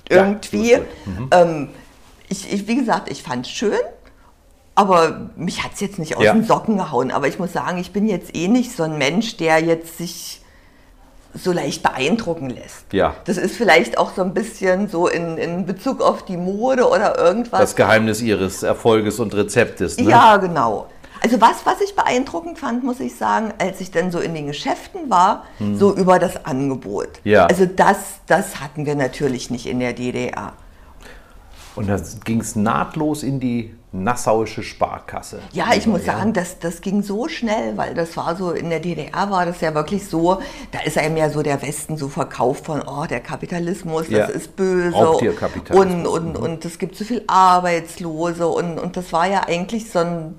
[0.10, 0.74] Ja, irgendwie?
[0.74, 0.82] ist
[1.32, 1.40] es.
[1.40, 1.70] ähm,
[2.30, 3.80] ich, ich, wie gesagt, ich fand es schön.
[4.76, 6.34] Aber mich hat es jetzt nicht aus Ja.
[6.34, 7.10] den Socken gehauen.
[7.12, 10.42] Aber ich muss sagen, ich bin jetzt eh nicht so ein Mensch, der jetzt sich
[11.34, 12.92] so leicht beeindrucken lässt.
[12.94, 13.16] Ja.
[13.26, 17.18] Das ist vielleicht auch so ein bisschen so in, in Bezug auf die Mode oder
[17.18, 17.60] irgendwas.
[17.60, 20.10] Das Geheimnis Ihres Erfolges und Rezeptes, ne?
[20.12, 20.88] Ja, genau.
[21.22, 24.48] Also was, was ich beeindruckend fand, muss ich sagen, als ich dann so in den
[24.48, 27.18] Geschäften war, so über das Angebot.
[27.24, 27.32] Hm.
[27.32, 27.46] Ja.
[27.48, 30.54] Also das, das hatten wir natürlich nicht in der DDR.
[31.76, 35.40] Und dann ging es nahtlos in die nassauische Sparkasse.
[35.54, 38.80] Ja, ich muss sagen, das, das ging so schnell, weil das war so, in der
[38.80, 40.40] DDR war das ja wirklich so,
[40.72, 44.28] da ist einem ja so der Westen so verkauft von, oh, der Kapitalismus, Ja.
[44.28, 44.96] das ist böse.
[44.96, 46.08] Raubtierkapitalismus.
[46.08, 50.00] Und, und, und es gibt so viel Arbeitslose und, und das war ja eigentlich so
[50.00, 50.36] ein,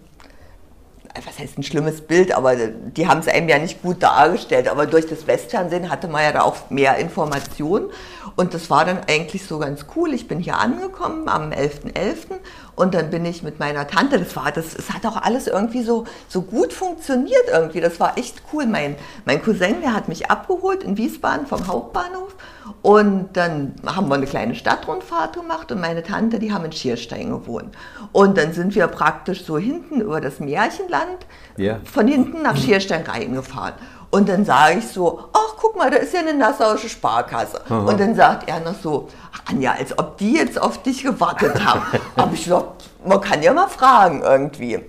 [1.24, 4.68] was heißt ein schlimmes Bild, aber die haben es einem ja nicht gut dargestellt.
[4.68, 7.90] Aber durch das Westfernsehen hatte man ja da auch mehr Informationen.
[8.36, 10.14] Und das war dann eigentlich so ganz cool.
[10.14, 12.38] Ich bin hier angekommen am 11.11.
[12.78, 15.82] und dann bin ich mit meiner Tante, das war, das, es hat auch alles irgendwie
[15.82, 17.80] so, so gut funktioniert irgendwie.
[17.80, 18.66] Das war echt cool.
[18.66, 22.36] Mein, mein Cousin, der hat mich abgeholt in Wiesbaden vom Hauptbahnhof
[22.82, 27.30] und dann haben wir eine kleine Stadtrundfahrt gemacht und meine Tante, die haben in Schierstein
[27.30, 27.74] gewohnt.
[28.12, 31.80] Und dann sind wir praktisch so hinten über das Märchenland Ja.
[31.84, 33.74] von hinten nach Schierstein reingefahren.
[34.10, 37.60] Und dann sage ich so, ach guck mal, da ist ja eine nassauische Sparkasse.
[37.68, 41.62] Und dann sagt er noch so, ach Anja, als ob die jetzt auf dich gewartet
[41.64, 41.82] haben.
[42.16, 44.80] Aber ich gesagt, man kann ja mal fragen irgendwie.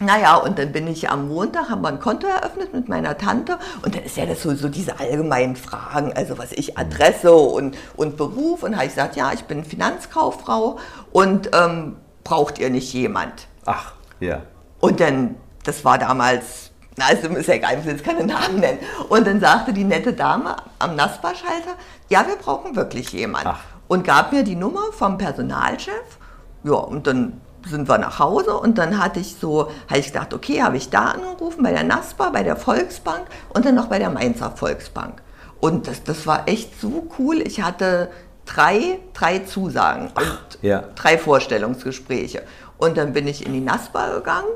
[0.00, 3.58] Naja, und dann bin ich am Montag, haben wir ein Konto eröffnet mit meiner Tante
[3.82, 7.76] und dann ist ja das so, so diese allgemeinen Fragen, also was ich, Adresse und,
[7.96, 10.78] und Beruf und habe ich gesagt, ja, ich bin Finanzkauffrau
[11.12, 13.46] und ähm, braucht ihr nicht jemand?
[13.66, 14.42] Ach, ja.
[14.80, 18.60] Und dann, das war damals, na, also ist ja egal, ich will jetzt keine Namen
[18.60, 18.78] nennen.
[19.08, 21.76] Und dann sagte die nette Dame am Naspa-Schalter,
[22.08, 23.48] ja, wir brauchen wirklich jemanden.
[23.48, 23.60] Ach.
[23.88, 26.18] Und gab mir die Nummer vom Personalchef.
[26.62, 30.34] Ja, und dann sind wir nach Hause und dann hatte ich so, habe ich gedacht,
[30.34, 33.98] okay, habe ich da angerufen, bei der NASPA, bei der Volksbank und dann noch bei
[33.98, 35.22] der Mainzer Volksbank.
[35.60, 37.40] Und das, das war echt so cool.
[37.40, 38.10] Ich hatte
[38.44, 40.84] drei, drei Zusagen und ja.
[40.94, 42.42] drei Vorstellungsgespräche.
[42.76, 44.48] Und dann bin ich in die NASPA gegangen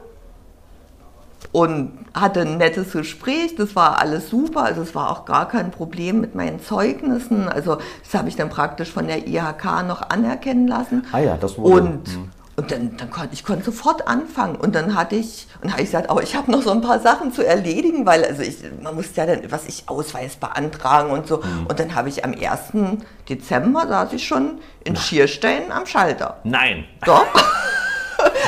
[1.53, 3.57] und hatte ein nettes Gespräch.
[3.57, 4.65] Das war alles super.
[4.65, 7.49] Also es war auch gar kein Problem mit meinen Zeugnissen.
[7.49, 11.07] Also das habe ich dann praktisch von der IHK noch anerkennen lassen.
[11.13, 12.19] Ah ja, das wurde- Und,
[12.57, 14.57] und dann, dann konnte ich konnte sofort anfangen.
[14.57, 16.99] Und dann hatte ich, und habe ich gesagt, oh, ich habe noch so ein paar
[17.01, 21.27] Sachen zu erledigen, weil also ich, man muss ja dann, was ich, Ausweis beantragen und
[21.29, 21.41] so.
[21.69, 22.99] Und dann habe ich am 1.
[23.29, 26.39] Dezember saß ich schon in Schierstein am Schalter.
[26.45, 26.85] Nein.
[27.07, 27.25] Doch.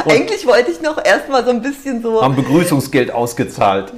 [0.08, 2.22] Eigentlich wollte ich noch erstmal so ein bisschen so.
[2.22, 3.92] Haben Begrüßungsgeld ausgezahlt.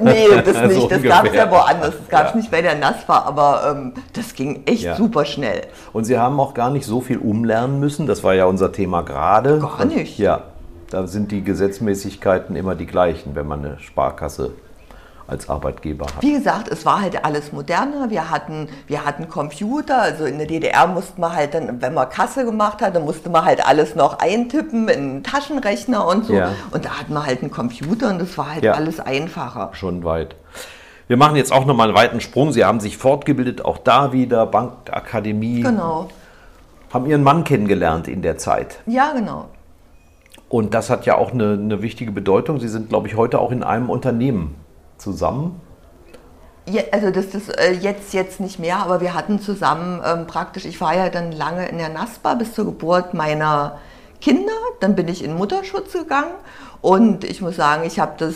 [0.00, 0.90] Nee, das So nicht.
[0.90, 1.94] Das gab es ja woanders.
[1.98, 2.36] Das gab es Ja.
[2.36, 4.96] nicht bei der NASFA, aber ähm, das ging echt Ja.
[4.96, 5.62] super schnell.
[5.92, 8.06] Und Sie haben auch gar nicht so viel umlernen müssen.
[8.06, 9.58] Das war ja unser Thema gerade.
[9.60, 10.18] Gar nicht.
[10.18, 10.42] Ja,
[10.90, 14.52] da sind die Gesetzmäßigkeiten immer die gleichen, wenn man eine Sparkasse
[15.30, 16.22] als Arbeitgeber hat.
[16.22, 18.10] Wie gesagt, es war halt alles moderner.
[18.10, 20.00] Wir hatten, wir hatten Computer.
[20.02, 23.30] Also in der DDR musste man halt dann, wenn man Kasse gemacht hat, dann musste
[23.30, 26.34] man halt alles noch eintippen in einen Taschenrechner und so.
[26.34, 26.52] Ja.
[26.72, 28.72] Und da hatten wir halt einen Computer und das war halt Ja.
[28.72, 29.70] alles einfacher.
[29.72, 30.34] Schon weit.
[31.06, 32.52] Wir machen jetzt auch nochmal einen weiten Sprung.
[32.52, 35.62] Sie haben sich fortgebildet, auch da wieder, Bankakademie.
[35.62, 36.08] Genau.
[36.92, 38.80] Haben Ihren Mann kennengelernt in der Zeit.
[38.86, 39.46] Ja, genau.
[40.48, 42.58] Und das hat ja auch eine, eine wichtige Bedeutung.
[42.58, 44.56] Sie sind, glaube ich, heute auch in einem Unternehmen
[45.00, 45.60] zusammen.
[46.68, 50.66] Ja, also das ist äh, jetzt, jetzt nicht mehr, aber wir hatten zusammen ähm, praktisch,
[50.66, 53.78] ich war ja dann lange in der NASPA bis zur Geburt meiner
[54.20, 56.34] Kinder, dann bin ich in Mutterschutz gegangen
[56.80, 58.34] und ich muss sagen, ich habe das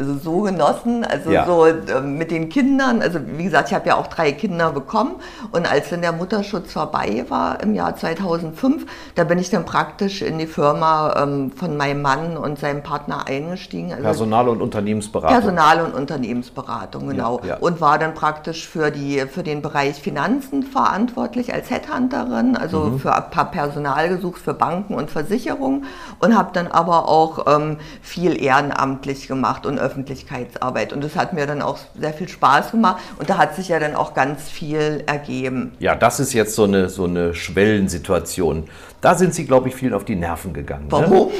[0.00, 1.44] also so genossen, also Ja.
[1.46, 3.02] so äh, mit den Kindern.
[3.02, 5.16] Also wie gesagt, ich habe ja auch drei Kinder bekommen
[5.52, 10.22] und als dann der Mutterschutz vorbei war im Jahr 2005, da bin ich dann praktisch
[10.22, 13.92] in die Firma ähm, von meinem Mann und seinem Partner eingestiegen.
[13.92, 15.36] Also Personal- und Unternehmensberatung.
[15.38, 17.40] Personal- und Unternehmensberatung, genau.
[17.42, 17.56] Ja, ja.
[17.58, 22.98] Und war dann praktisch für, die, für den Bereich Finanzen verantwortlich als Headhunterin, also Mhm.
[23.00, 25.84] für ein paar Personal gesucht für Banken und Versicherungen
[26.20, 30.92] und habe dann aber auch ähm, viel ehrenamtlich gemacht und Öffentlichkeitsarbeit.
[30.92, 33.80] Und das hat mir dann auch sehr viel Spaß gemacht und da hat sich ja
[33.80, 35.72] dann auch ganz viel ergeben.
[35.80, 38.68] Ja, das ist jetzt so eine, so eine Schwellensituation.
[39.00, 40.86] Da sind Sie, glaube ich, vielen auf die Nerven gegangen.
[40.90, 41.28] Warum?
[41.28, 41.34] Ne?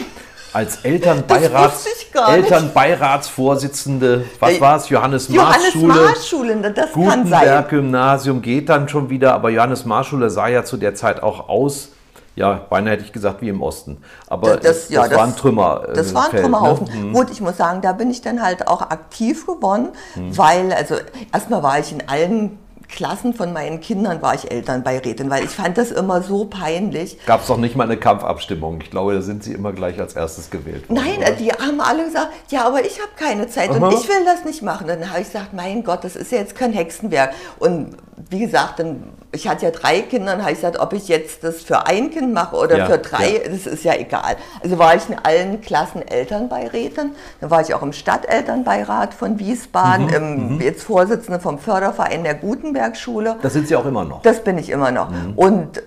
[0.52, 1.86] Als Elternbeirats.
[2.12, 4.88] Elternbeiratsvorsitzende, was war es?
[4.88, 5.94] Johannes Johannes Maas-Schule.
[5.94, 7.24] Maas-Schule, das kann sein.
[7.24, 11.90] Gutenberg-Gymnasium geht dann schon wieder, aber Johannes Maas-Schule sah ja zu der Zeit auch aus,
[12.40, 13.98] ja, beinahe hätte ich gesagt, wie im Osten.
[14.26, 15.82] Aber das, ja, das war ein Trümmer.
[15.88, 16.86] äh, Das war ein Feld, Trümmerhaufen.
[16.86, 16.94] Ne?
[16.94, 17.12] Mhm.
[17.12, 20.94] Gut, ich muss sagen, da bin ich dann halt auch aktiv geworden, weil, also
[21.32, 25.78] erstmal war ich in allen Klassen von meinen Kindern war ich Elternbeirätin, weil ich fand
[25.78, 27.18] das immer so peinlich.
[27.24, 28.80] Gab es doch nicht mal eine Kampfabstimmung.
[28.80, 31.00] Ich glaube, da sind Sie immer gleich als erstes gewählt worden.
[31.04, 31.28] Nein, oder?
[31.28, 33.76] äh, die haben alle gesagt, ja, aber ich habe keine Zeit Aha.
[33.86, 34.88] und ich will das nicht machen.
[34.88, 37.32] Dann habe ich gesagt, mein Gott, das ist ja jetzt kein Hexenwerk.
[37.60, 37.96] Und
[38.28, 41.42] wie gesagt, dann, ich hatte ja drei Kinder und habe ich gesagt, ob ich jetzt
[41.44, 43.48] das für ein Kind mache oder Ja, für drei, ja.
[43.48, 44.36] das ist ja egal.
[44.62, 47.12] Also war ich in allen Klassen Elternbeirätin.
[47.40, 52.34] Dann war ich auch im Stadtelternbeirat von Wiesbaden, Mhm, im, jetzt Vorsitzende vom Förderverein der
[52.34, 53.36] Gutenberg-Schule.
[53.42, 54.22] Das sind Sie auch immer noch.
[54.22, 55.10] Das bin ich immer noch.
[55.10, 55.32] Mhm.
[55.36, 55.82] Und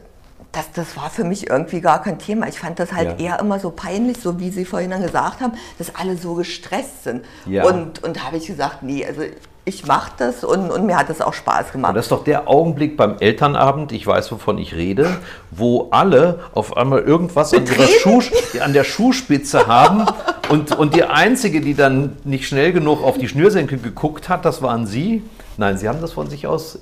[0.51, 2.47] das, das war für mich irgendwie gar kein Thema.
[2.47, 3.25] Ich fand das halt Ja.
[3.31, 7.03] eher immer so peinlich, so wie Sie vorhin dann gesagt haben, dass alle so gestresst
[7.05, 7.25] sind.
[7.47, 7.63] Ja.
[7.65, 9.21] Und, und da habe ich gesagt, nee, also
[9.65, 11.95] ich mache das und, und mir hat das auch Spaß Und gemacht.
[11.95, 15.17] das ist doch der Augenblick beim Elternabend, ich weiß, wovon ich rede,
[15.51, 17.65] wo alle auf einmal irgendwas an,
[18.01, 18.21] Schuh,
[18.61, 20.05] an der Schuhspitze haben
[20.49, 24.61] und, und die Einzige, die dann nicht schnell genug auf die Schnürsenkel geguckt hat, das
[24.61, 25.23] waren Sie.
[25.57, 26.79] Nein, Sie haben das von sich aus.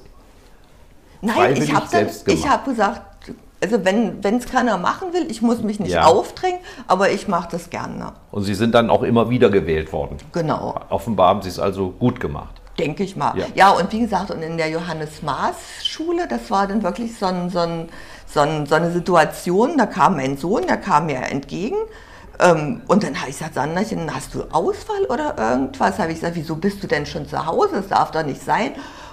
[1.22, 3.02] Nein, ich habe hab gesagt,
[3.64, 6.06] also wenn es keiner machen will, ich muss mich nicht Ja.
[6.06, 8.14] aufdrängen, aber ich mache das gerne.
[8.32, 10.18] Und Sie sind dann auch immer wieder gewählt worden.
[10.32, 10.74] Genau.
[10.90, 12.61] Offenbar haben Sie es also gut gemacht.
[12.82, 13.38] Denke ich mal.
[13.38, 13.46] Ja.
[13.56, 13.70] Ja.
[13.72, 17.50] und wie gesagt, und in der Johannes Maas Schule, das war dann wirklich so, ein,
[17.50, 17.90] so, ein,
[18.26, 21.78] so, ein, so eine Situation, da kam mein Sohn, der kam mir entgegen.
[22.40, 26.00] Ähm, und dann habe ich gesagt, Sanderchen, hast du Ausfall oder irgendwas?
[26.00, 27.76] Habe ich gesagt, wieso bist du denn schon zu Hause?
[27.76, 28.72] Das darf doch nicht sein.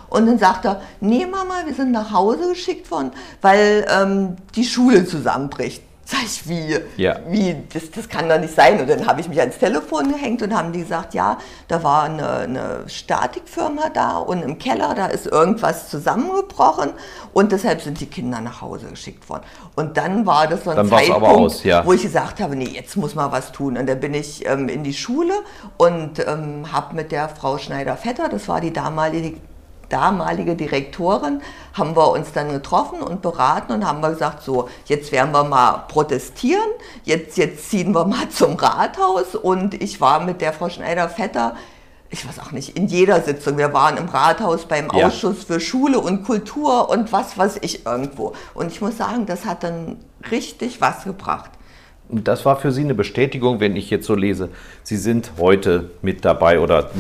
[0.09, 4.65] Und dann sagt er, nee Mama, wir sind nach Hause geschickt worden, weil ähm, die
[4.65, 5.83] Schule zusammenbricht.
[6.11, 6.79] Sag ich, wie?
[6.97, 7.19] Ja.
[7.29, 7.55] Wie?
[7.71, 8.81] Das, das kann doch nicht sein.
[8.81, 11.37] Und dann habe ich mich ans Telefon gehängt und haben die gesagt, ja,
[11.69, 16.93] da war eine, eine Statikfirma da und im Keller, da ist irgendwas zusammengebrochen
[17.35, 19.43] und deshalb sind die Kinder nach Hause geschickt worden.
[19.77, 21.85] Und dann war das so ein Dann Zeitpunkt, aus, ja.
[21.85, 23.77] wo ich gesagt habe, nee, jetzt muss mal was tun.
[23.77, 25.35] Und dann bin ich ähm, in die Schule
[25.77, 29.35] und ähm, habe mit der Frau Schneider-Vetter, das war die damalige
[29.89, 31.41] damalige Direktorin,
[31.73, 35.45] haben wir uns dann getroffen und beraten und haben wir gesagt, so, jetzt werden wir
[35.45, 36.69] mal protestieren,
[37.05, 41.55] jetzt, jetzt ziehen wir mal zum Rathaus und ich war mit der Frau Schneider-Vetter,
[42.11, 45.07] ich weiß auch nicht, in jeder Sitzung, wir waren im Rathaus beim Ja.
[45.07, 48.33] Ausschuss für Schule und Kultur und was weiß ich irgendwo.
[48.55, 49.99] Und ich muss sagen, das hat dann
[50.31, 51.51] richtig was gebracht.
[52.09, 54.49] Und das war für Sie eine Bestätigung, wenn ich jetzt so lese,
[54.83, 56.91] Sie sind heute mit dabei oder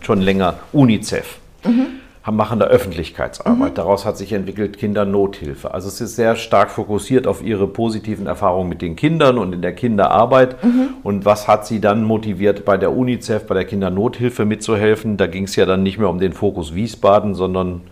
[0.00, 1.38] schon länger UNICEF.
[1.64, 3.78] Haben, machen da Öffentlichkeitsarbeit.
[3.78, 5.72] Daraus hat sich entwickelt Kindernothilfe.
[5.72, 9.62] Also es ist sehr stark fokussiert auf Ihre positiven Erfahrungen mit den Kindern und in
[9.62, 10.56] der Kinderarbeit.
[11.02, 15.16] Und was hat Sie dann motiviert, bei der UNICEF, bei der Kindernothilfe mitzuhelfen?
[15.16, 17.82] Da ging es ja dann nicht mehr um den Fokus Wiesbaden, sondern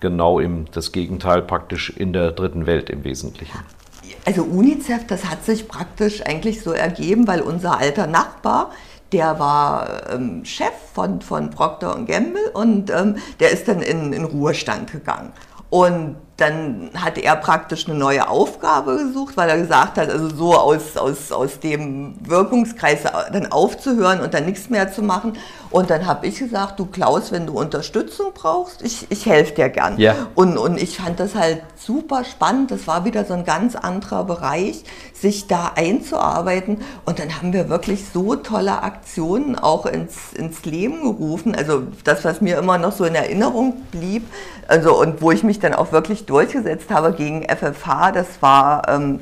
[0.00, 3.58] genau im das Gegenteil praktisch in der dritten Welt im Wesentlichen.
[4.24, 8.72] Also UNICEF, das hat sich praktisch eigentlich so ergeben, weil unser alter Nachbar,
[9.12, 14.24] der war ähm, Chef von, von Procter Gamble und ähm, der ist dann in, in
[14.24, 15.32] Ruhestand gegangen.
[15.70, 20.54] Und dann hatte er praktisch eine neue Aufgabe gesucht, weil er gesagt hat, also so
[20.54, 23.00] aus, aus, aus dem Wirkungskreis
[23.32, 25.32] dann aufzuhören und dann nichts mehr zu machen.
[25.70, 29.70] Und dann habe ich gesagt, du Klaus, wenn du Unterstützung brauchst, ich, ich helfe dir
[29.70, 29.98] gern.
[29.98, 30.14] Ja.
[30.34, 32.70] Und, und ich fand das halt super spannend.
[32.70, 34.84] Das war wieder so ein ganz anderer Bereich,
[35.20, 36.82] sich da einzuarbeiten.
[37.04, 41.54] Und dann haben wir wirklich so tolle Aktionen auch ins, ins Leben gerufen.
[41.54, 44.26] Also das, was mir immer noch so in Erinnerung blieb,
[44.68, 49.20] also und wo ich mich dann auch wirklich durchgesetzt habe gegen FFH, das war ähm,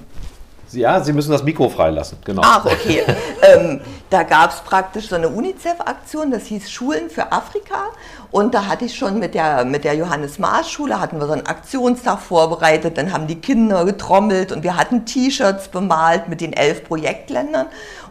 [0.72, 2.42] Ja, Sie müssen das Mikro freilassen, genau.
[2.44, 3.02] Ach, okay.
[3.42, 3.80] ähm,
[4.10, 7.86] da gab es praktisch so eine UNICEF-Aktion, das hieß Schulen für Afrika.
[8.34, 11.34] Und da hatte ich schon mit der, mit der Johannes Maas Schule, hatten wir so
[11.34, 16.52] einen Aktionstag vorbereitet, dann haben die Kinder getrommelt und wir hatten T-Shirts bemalt mit den
[16.52, 17.66] elf Projektländern.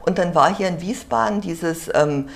[0.05, 2.29] Und dann war hier in Wiesbaden dieses ähm,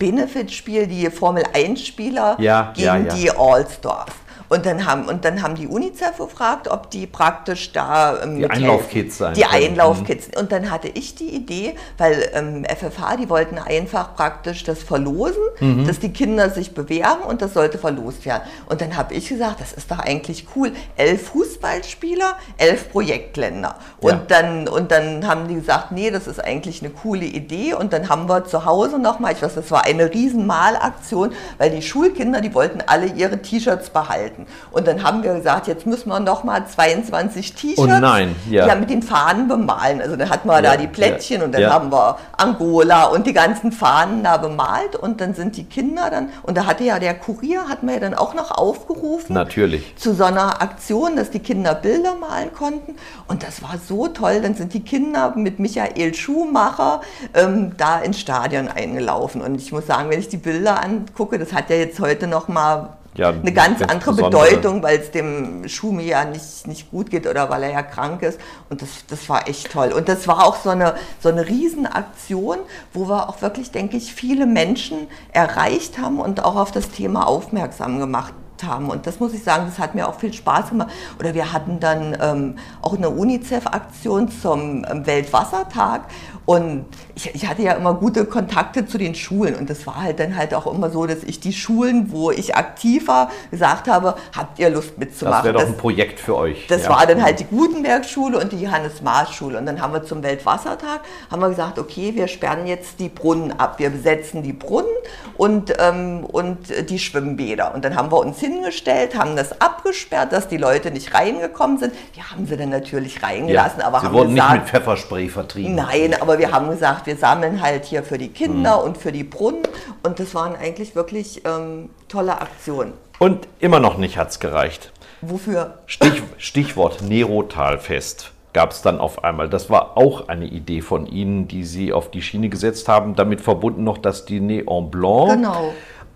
[0.00, 3.14] Benefitspiel, die Formel-1-Spieler Ja, gegen ja, ja.
[3.14, 4.10] die All-Stars.
[4.52, 8.50] Und dann, haben, und dann haben die UNICEF gefragt, ob die praktisch da ähm, Die.
[8.50, 9.40] Einlaufkids sein Die.
[9.40, 9.46] Mhm.
[9.50, 10.28] Einlaufkids.
[10.38, 15.42] Und dann hatte ich die Idee, weil ähm, FFH, die wollten einfach praktisch das verlosen,
[15.60, 15.86] Mhm.
[15.86, 18.42] dass die Kinder sich bewerben und das sollte verlost werden.
[18.68, 20.72] Und dann habe ich gesagt, das ist doch eigentlich cool.
[20.96, 23.76] Elf Fußballspieler, elf Projektländer.
[24.00, 24.20] Und, Ja.
[24.28, 27.72] dann, und dann haben die gesagt, nee, das ist eigentlich eine coole Idee.
[27.72, 31.70] Und dann haben wir zu Hause nochmal, ich weiß, das war eine riesen Malaktion, weil
[31.70, 34.41] die Schulkinder, die wollten alle ihre T-Shirts behalten.
[34.70, 38.74] Und dann haben wir gesagt, jetzt müssen wir nochmal 22 T-Shirts Oh nein, ja.
[38.74, 40.00] mit den Fahnen bemalen.
[40.00, 41.72] Also dann hatten wir Ja, da die Plättchen ja, und dann ja.
[41.72, 46.28] haben wir Angola und die ganzen Fahnen da bemalt und dann sind die Kinder dann,
[46.42, 49.94] und da hatte ja der Kurier, hat man ja dann auch noch aufgerufen Natürlich.
[49.96, 52.96] zu so einer Aktion, dass die Kinder Bilder malen konnten.
[53.28, 54.40] Und das war so toll.
[54.42, 57.00] Dann sind die Kinder mit Michael Schumacher
[57.34, 59.40] ähm, da ins Stadion eingelaufen.
[59.42, 62.48] Und ich muss sagen, wenn ich die Bilder angucke, das hat ja jetzt heute noch
[62.48, 64.48] mal Ja, eine ganz andere besondere.
[64.48, 68.22] Bedeutung, weil es dem Schumi ja nicht, nicht gut geht oder weil er ja krank
[68.22, 68.40] ist.
[68.70, 69.92] Und das, das war echt toll.
[69.92, 72.58] Und das war auch so eine, so eine Riesenaktion,
[72.94, 77.26] wo wir auch wirklich, denke ich, viele Menschen erreicht haben und auch auf das Thema
[77.26, 78.88] aufmerksam gemacht haben.
[78.88, 80.90] Und das muss ich sagen, das hat mir auch viel Spaß gemacht.
[81.18, 86.02] Oder wir hatten dann ähm, auch eine UNICEF-Aktion zum ähm, Weltwassertag.
[86.44, 89.54] Und ich, ich hatte ja immer gute Kontakte zu den Schulen.
[89.54, 92.56] Und das war halt dann halt auch immer so, dass ich die Schulen, wo ich
[92.56, 95.44] aktiv war, gesagt habe, habt ihr Lust Das mitzumachen?
[95.44, 96.66] wäre doch Das- ein Projekt für euch.
[96.68, 96.90] das ja.
[96.90, 99.58] war dann halt die Gutenberg-Schule und die Johannes-Maas-Schule.
[99.58, 103.52] Und dann haben wir zum Weltwassertag, haben wir gesagt, okay, wir sperren jetzt die Brunnen
[103.58, 103.78] ab.
[103.78, 104.88] Wir besetzen die Brunnen
[105.36, 106.58] und, ähm, und
[106.90, 107.74] die Schwimmbäder.
[107.74, 111.94] Und dann haben wir uns hingestellt, haben das abgesperrt, dass die Leute nicht reingekommen sind.
[112.16, 113.26] Die haben sie dann natürlich ja.
[113.28, 115.74] reingelassen, aber Sie haben wurden gesagt, nicht mit Pfefferspray vertrieben.
[115.74, 119.24] Nein, aber wir haben gesagt, wir sammeln halt hier für die Kinder und für die
[119.24, 119.62] Brunnen.
[120.02, 122.92] Und das waren eigentlich wirklich ähm, tolle Aktionen.
[123.18, 124.92] Und immer noch nicht hat es gereicht.
[125.20, 125.78] Wofür?
[125.86, 129.48] Stich, Stichwort Nerotalfest gab es dann auf einmal.
[129.48, 133.14] Das war auch eine Idee von Ihnen, die Sie auf die Schiene gesetzt haben.
[133.14, 135.30] Damit verbunden noch das Diner en Blanc.
[135.30, 135.72] Genau.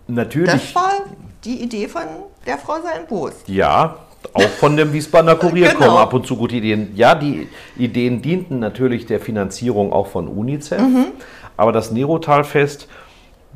[0.09, 0.51] Natürlich.
[0.51, 0.93] Das war
[1.45, 2.03] die Idee von
[2.47, 3.35] der Frau Seinbos.
[3.47, 3.97] Ja,
[4.33, 5.79] auch von dem Wiesbadener Kurier Genau.
[5.87, 6.93] kommen ab und zu gute Ideen.
[6.95, 10.81] Ja, die Ideen dienten natürlich der Finanzierung auch von UNICEF.
[10.81, 11.07] Mhm.
[11.57, 12.89] Aber das Nerotalfest,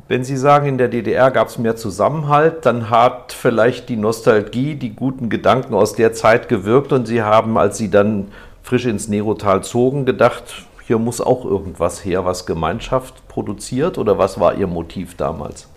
[0.07, 4.75] wenn Sie sagen, in der DDR gab es mehr Zusammenhalt, dann hat vielleicht die Nostalgie,
[4.75, 8.27] die guten Gedanken aus der Zeit gewirkt und Sie haben, als Sie dann
[8.63, 10.43] frisch ins Nerotal zogen, gedacht,
[10.85, 15.67] hier muss auch irgendwas her, was Gemeinschaft produziert oder was war Ihr Motiv damals?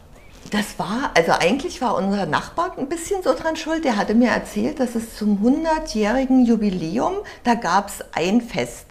[0.50, 3.84] Das war, also eigentlich war unser Nachbar ein bisschen so dran schuld.
[3.84, 8.86] Der hatte mir erzählt, dass es zum 100-jährigen Jubiläum, da gab es ein Fest.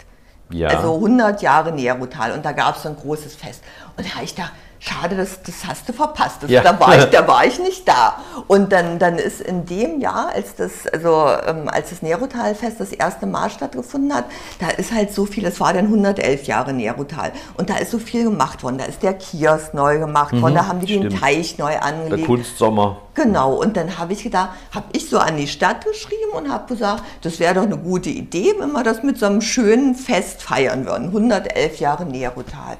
[0.49, 0.69] Ja.
[0.69, 3.63] Also 100 Jahre Nerotal und da gab es so ein großes Fest.
[3.97, 6.37] Und da habe ich gedacht, schade, das, das hast du verpasst.
[6.41, 6.61] Das, Ja.
[6.61, 8.17] da, war ich, da war ich nicht da.
[8.47, 12.91] Und dann, dann ist in dem Jahr, als das, also, ähm, als das Nerotal-Fest das
[12.91, 14.25] erste Mal stattgefunden hat,
[14.59, 17.31] da ist halt so viel, es war dann 111 Jahre Nerotal.
[17.55, 18.77] Und da ist so viel gemacht worden.
[18.77, 21.21] Da ist der Kiosk neu gemacht worden, da haben die den Mhm, stimmt.
[21.21, 22.27] Teich neu Der angelegt.
[22.27, 22.97] Kunstsommer.
[23.15, 26.67] Genau, und dann habe ich gedacht, habe ich so an die Stadt geschrieben und habe
[26.67, 30.41] gesagt, das wäre doch eine gute Idee, wenn wir das mit so einem schönen Fest
[30.41, 31.05] feiern würden.
[31.09, 32.77] 111 Jahre Nerotal.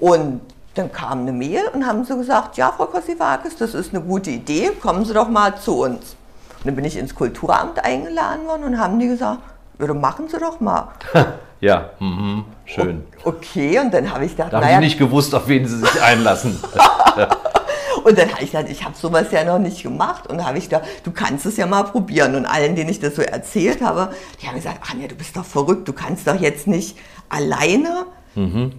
[0.00, 0.40] Und
[0.74, 4.30] dann kam eine Mail und haben sie gesagt, ja, Frau Kossivakis, das ist eine gute
[4.30, 6.16] Idee, kommen Sie doch mal zu uns.
[6.58, 9.38] Und dann bin ich ins Kulturamt eingeladen worden und haben die gesagt,
[9.78, 10.88] ja, dann machen Sie doch mal.
[11.60, 13.04] Ja, mhm, schön.
[13.22, 15.78] Okay, und dann habe ich gedacht, Da haben naja, Sie nicht gewusst, auf wen Sie
[15.78, 16.60] sich einlassen.
[18.04, 20.26] Und dann habe ich gesagt, ich habe sowas ja noch nicht gemacht.
[20.26, 22.34] Und da habe ich gedacht, du kannst es ja mal probieren.
[22.34, 25.44] Und allen, denen ich das so erzählt habe, die haben gesagt, Anja, du bist doch
[25.44, 26.98] verrückt, du kannst doch jetzt nicht
[27.30, 28.04] alleine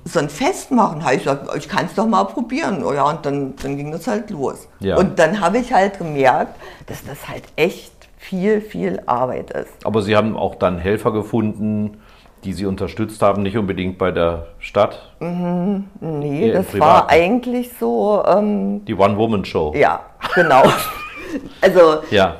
[0.05, 1.03] so ein Fest machen.
[1.03, 2.83] Habe ich gesagt, ich kann es doch mal probieren.
[2.83, 4.67] Oh ja, und dann, dann ging das halt los.
[4.79, 4.97] Ja.
[4.97, 6.55] Und dann habe ich halt gemerkt,
[6.87, 9.85] dass das halt echt viel, viel Arbeit ist.
[9.85, 11.97] Aber Sie haben auch dann Helfer gefunden,
[12.43, 15.13] die Sie unterstützt haben, nicht unbedingt bei der Stadt.
[15.19, 19.73] Nee, Eher im das war eigentlich so, ähm, Die One-Woman-Show.
[19.75, 20.01] ja,
[20.33, 20.63] genau.
[21.61, 22.35] also Ja.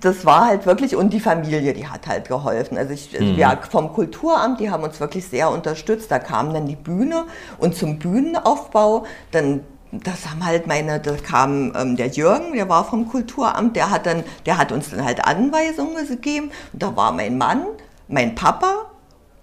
[0.00, 2.78] Das war halt wirklich, und die Familie, die hat halt geholfen.
[2.78, 3.18] Also ich, Mhm.
[3.20, 6.10] also wir vom Kulturamt, die haben uns wirklich sehr unterstützt.
[6.10, 7.24] Da kam dann die Bühne
[7.58, 12.84] und zum Bühnenaufbau, dann das haben halt meine, da kam ähm, der Jürgen, der war
[12.84, 16.50] vom Kulturamt, der hat dann, der hat uns dann halt Anweisungen gegeben.
[16.74, 17.62] Und da war mein Mann,
[18.06, 18.70] mein Papa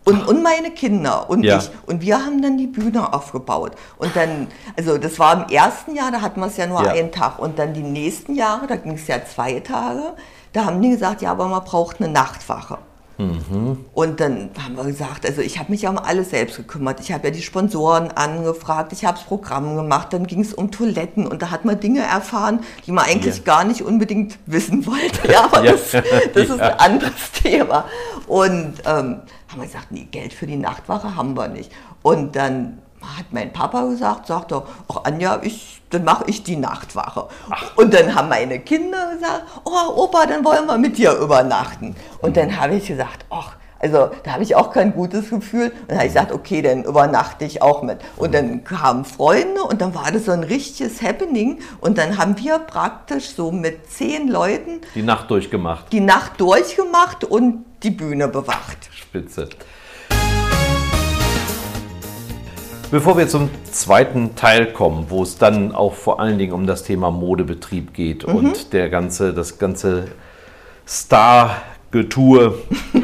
[0.03, 1.57] und, und meine Kinder und Ja.
[1.57, 1.71] ich.
[1.87, 3.71] Und wir haben dann die Bühne aufgebaut.
[3.97, 4.45] Und dann,
[4.77, 6.91] also das war im ersten Jahr, da hatten wir es ja nur Ja.
[6.91, 7.39] einen Tag.
[7.39, 10.13] Und dann die nächsten Jahre, da ging es ja zwei Tage,
[10.55, 12.77] da haben die gesagt, ja, aber man braucht eine Nachtwache.
[13.93, 16.99] Und dann haben wir gesagt, also ich habe mich ja um alles selbst gekümmert.
[16.99, 20.69] Ich habe ja die Sponsoren angefragt, ich habe das Programm gemacht, dann ging es um
[20.69, 23.43] Toiletten und da hat man Dinge erfahren, die man eigentlich Ja.
[23.43, 25.31] gar nicht unbedingt wissen wollte.
[25.31, 25.71] Ja, aber Ja.
[25.71, 26.03] das, das
[26.49, 27.85] ist ein anderes Thema.
[28.27, 31.71] Und ähm, haben wir gesagt, nee, Geld für die Nachtwache haben wir nicht.
[32.01, 32.79] Und dann
[33.17, 37.27] hat mein Papa gesagt, sagt er, ach Anja, ich, dann mache ich die Nachtwache.
[37.75, 41.95] Und dann haben meine Kinder gesagt, oh Opa, dann wollen wir mit dir übernachten.
[42.21, 45.69] Und dann habe ich gesagt, ach, also da habe ich auch kein gutes Gefühl.
[45.81, 47.99] Und dann habe ich gesagt, okay, dann übernachte ich auch mit.
[48.17, 51.59] Und dann kamen Freunde und dann war das so ein richtiges Happening.
[51.81, 55.91] Und dann haben wir praktisch so mit zehn Leuten Die Nacht durchgemacht.
[55.93, 58.89] die Nacht durchgemacht und die Bühne bewacht.
[58.91, 59.49] Spitze.
[62.91, 66.83] Bevor wir zum zweiten Teil kommen, wo es dann auch vor allen Dingen um das
[66.83, 68.35] Thema Modebetrieb geht Mhm.
[68.35, 70.05] und der ganze, das ganze
[70.87, 72.57] Star-Getue,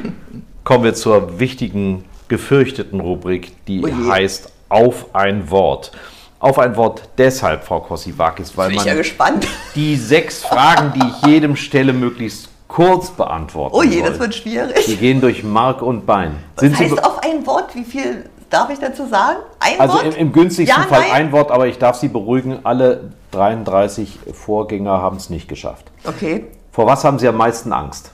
[0.63, 4.09] kommen wir zur wichtigen, gefürchteten Rubrik, die Oh je.
[4.09, 5.91] heißt Auf ein Wort.
[6.39, 9.45] Auf ein Wort deshalb, Frau Kossivakis, weil ja man gespannt.
[9.75, 14.09] die sechs Fragen, die ich jedem stelle, möglichst kurz beantworten Oh je, soll.
[14.09, 14.99] das wird Die schwierig.
[14.99, 16.37] gehen durch Mark und Bein.
[16.55, 19.37] Das Sind Sie heißt be- auf ein Wort, wie viel darf ich dazu sagen?
[19.59, 20.05] Ein also Wort?
[20.05, 21.11] im, im günstigsten Ja, Fall nein?
[21.11, 25.91] ein Wort, aber ich darf Sie beruhigen, alle 33 Vorgänger haben es nicht geschafft.
[26.03, 28.11] Okay, Vor was haben Sie am meisten Angst?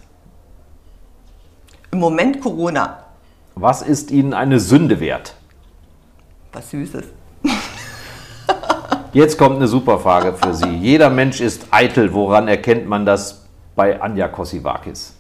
[1.91, 2.99] im Moment Corona.
[3.55, 5.35] Was ist Ihnen eine Sünde wert?
[6.53, 7.05] Was Süßes.
[9.13, 10.69] Jetzt kommt eine super Frage für Sie.
[10.69, 12.13] Jeder Mensch ist eitel.
[12.13, 15.15] Woran erkennt man das bei Anja Kossivakis?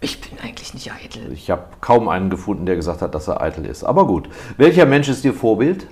[0.00, 1.32] Ich bin eigentlich nicht eitel.
[1.32, 3.82] Ich habe kaum einen gefunden, der gesagt hat, dass er eitel ist.
[3.84, 4.28] Aber gut.
[4.56, 5.86] Welcher Mensch ist Ihr Vorbild?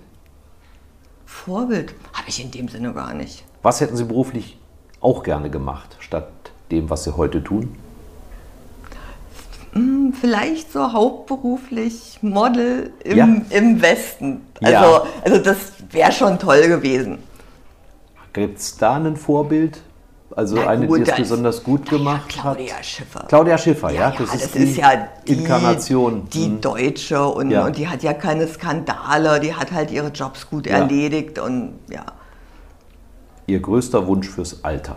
[1.27, 3.45] Vorbild habe ich in dem Sinne gar nicht.
[3.63, 4.59] Was hätten Sie beruflich
[5.01, 6.29] auch gerne gemacht, statt
[6.71, 7.75] dem, was Sie heute tun?
[9.73, 13.25] Hm, Vielleicht so hauptberuflich Model im, Ja.
[13.51, 14.43] im Westen.
[14.63, 15.03] Also, Ja.
[15.25, 15.59] also das
[15.91, 17.19] wäre schon toll gewesen.
[18.33, 19.81] Gibt es da ein Vorbild?
[20.37, 22.57] Also Na eine, gut, die es das- besonders gut gemacht ja, hat?
[22.57, 23.25] Claudia Schiffer.
[23.29, 23.95] Claudia Schiffer, ja.
[23.95, 26.29] Ja, ja, das, das, ist, die ist ja die Inkarnation.
[26.31, 26.61] Die Hm.
[26.61, 27.65] Deutsche und, Ja.
[27.67, 30.79] und die hat ja keine Skandale, die hat halt ihre Jobs gut Ja.
[30.79, 32.05] erledigt und ja.
[33.47, 34.97] Ihr größter Wunsch fürs Alter.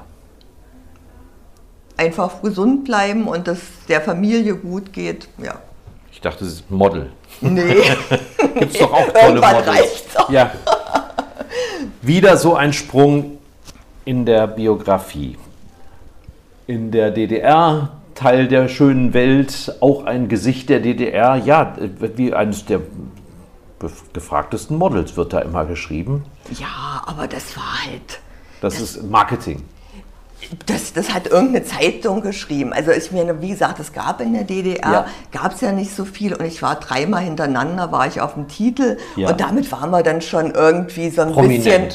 [1.97, 3.59] Einfach gesund bleiben und dass
[3.89, 5.55] der Familie gut geht, ja.
[6.11, 7.11] Ich dachte, sie ist Model.
[7.41, 7.75] Nee,
[8.59, 9.67] Gibt es doch auch tolle Models.
[9.67, 10.29] reicht's auch.
[10.31, 10.51] Ja.
[12.01, 13.36] Wieder so ein Sprung
[14.07, 15.37] in der Biografie.
[16.65, 21.35] In der DDR, Teil der schönen Welt, auch ein Gesicht der DDR.
[21.35, 21.73] Ja,
[22.15, 22.79] wie eines der
[24.13, 26.23] gefragtesten Models wird da immer geschrieben.
[26.57, 28.19] ja, aber das war halt,
[28.61, 29.61] Das ist Marketing.
[30.65, 32.71] das, das hat irgendeine Zeitung geschrieben.
[32.73, 35.05] Also ich meine, wie gesagt, es gab in der DDR, Ja.
[35.33, 38.47] gab es ja nicht so viel und ich war dreimal hintereinander, war ich auf dem
[38.47, 39.29] Titel Ja.
[39.29, 41.63] und damit waren wir dann schon irgendwie so ein Prominent.
[41.65, 41.89] bisschen...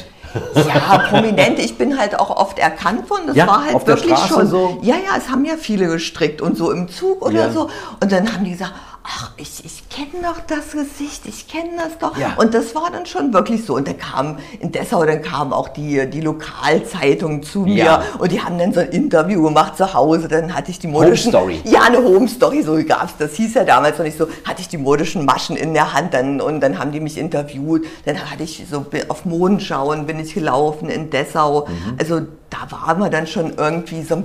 [0.54, 1.58] Ja, prominent.
[1.58, 3.24] Ich bin halt auch oft erkannt worden.
[3.28, 4.46] Das Ja, war halt wirklich schon.
[4.46, 4.78] so?
[4.82, 7.50] Ja, ja, es haben ja viele gestrickt und so im Zug oder Ja.
[7.52, 7.68] so.
[8.00, 8.72] Und dann haben die gesagt,
[9.04, 12.16] ach, ich, ich kenne doch das Gesicht, ich kenne das doch.
[12.16, 12.34] Ja.
[12.36, 13.74] Und das war dann schon wirklich so.
[13.74, 18.02] Und dann kam in Dessau, dann kamen auch die, die Lokalzeitungen zu mir Ja.
[18.18, 20.28] und die haben dann so ein Interview gemacht zu Hause.
[20.28, 21.32] Dann hatte ich die modischen.
[21.32, 21.60] Home Story.
[21.64, 23.14] Ja, eine Home Story, so gab's.
[23.18, 24.28] Das hieß ja damals noch nicht so.
[24.44, 27.84] Hatte ich die modischen Maschen in der Hand dann und dann haben die mich interviewt.
[28.04, 31.66] Dann hatte ich so auf Mondschauen bin ich gelaufen in Dessau.
[31.66, 31.96] Mhm.
[31.98, 34.24] Also da waren wir dann schon irgendwie so ein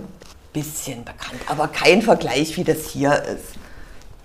[0.54, 3.58] bisschen bekannt, aber kein Vergleich, wie das hier ist.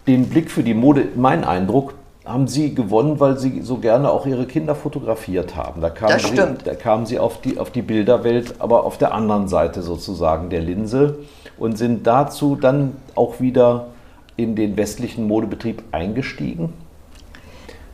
[0.07, 1.95] Den Blick für die Mode, mein Eindruck,
[2.25, 5.81] haben Sie gewonnen, weil Sie so gerne auch Ihre Kinder fotografiert haben.
[5.81, 6.61] Da kamen, Das stimmt.
[6.61, 10.51] Sie, da kamen Sie auf die, auf die Bilderwelt, aber auf der anderen Seite sozusagen
[10.51, 11.19] der Linse
[11.59, 13.89] und sind dazu dann auch wieder
[14.37, 16.73] in den westlichen Modebetrieb eingestiegen.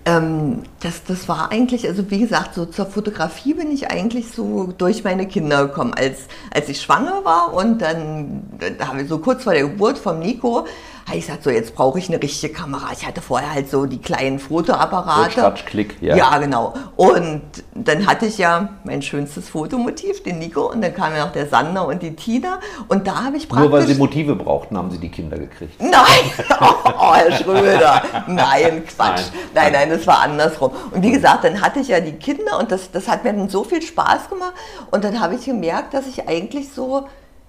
[0.05, 4.73] Ähm, das, das war eigentlich, also wie gesagt, so zur Fotografie bin ich eigentlich so
[4.79, 5.93] durch meine Kinder gekommen.
[5.95, 8.43] Als, als ich schwanger war und dann,
[8.79, 10.67] da habe ich so kurz vor der Geburt vom Nico,
[11.09, 12.89] habe ich gesagt, so jetzt brauche ich eine richtige Kamera.
[12.93, 15.31] Ich hatte vorher halt so die kleinen Fotoapparate.
[15.31, 16.17] So Klatsch, Klick, ja.
[16.17, 16.75] ja, genau.
[16.97, 17.43] Und
[17.75, 21.47] dann hatte ich ja mein schönstes Fotomotiv, den Nico, und dann kam ja noch der
[21.47, 22.61] Sander und die Tina.
[22.89, 23.71] Und da habe ich praktisch...
[23.71, 25.75] Nur weil Sie Motive brauchten, haben Sie die Kinder gekriegt.
[25.81, 26.31] Nein,
[26.61, 29.23] oh, Herr Schröder, nein, Quatsch.
[29.55, 29.69] Nein.
[29.69, 30.73] Nein, nein, das war andersrum.
[30.91, 33.49] Und wie gesagt, dann hatte ich ja die Kinder und das, das hat mir dann
[33.49, 34.55] so viel Spaß gemacht.
[34.91, 37.07] Und dann habe ich gemerkt, dass ich eigentlich so,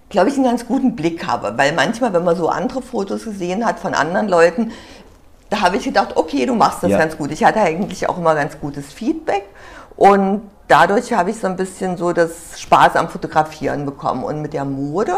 [0.09, 1.57] glaube ich, einen ganz guten Blick habe.
[1.57, 4.71] Weil manchmal, wenn man so andere Fotos gesehen hat von anderen Leuten,
[5.49, 6.97] da habe ich gedacht, okay, du machst das Ja.
[6.97, 7.31] ganz gut.
[7.31, 9.43] Ich hatte eigentlich auch immer ganz gutes Feedback
[9.95, 14.23] und dadurch habe ich so ein bisschen so das Spaß am Fotografieren bekommen.
[14.23, 15.13] Und mit der Mode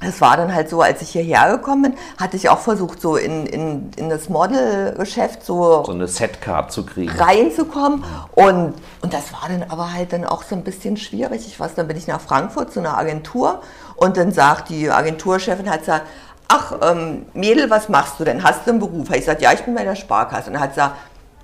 [0.00, 3.16] es war dann halt so, als ich hierher gekommen bin, hatte ich auch versucht, so
[3.16, 7.10] in, in, in das Modelgeschäft so, so eine Setcard zu kriegen.
[7.10, 8.04] reinzukommen.
[8.34, 11.46] Und, und das war dann aber halt dann auch so ein bisschen schwierig.
[11.46, 13.62] Ich weiß, dann bin ich nach Frankfurt zu einer Agentur
[13.96, 16.06] und dann sagt die Agenturchefin, hat gesagt,
[16.48, 18.42] ach ähm, Mädel, was machst du denn?
[18.42, 19.08] Hast du einen Beruf?
[19.08, 20.48] Habe ich gesagt, ja, ich bin bei der Sparkasse.
[20.48, 20.96] Und dann hat sie gesagt,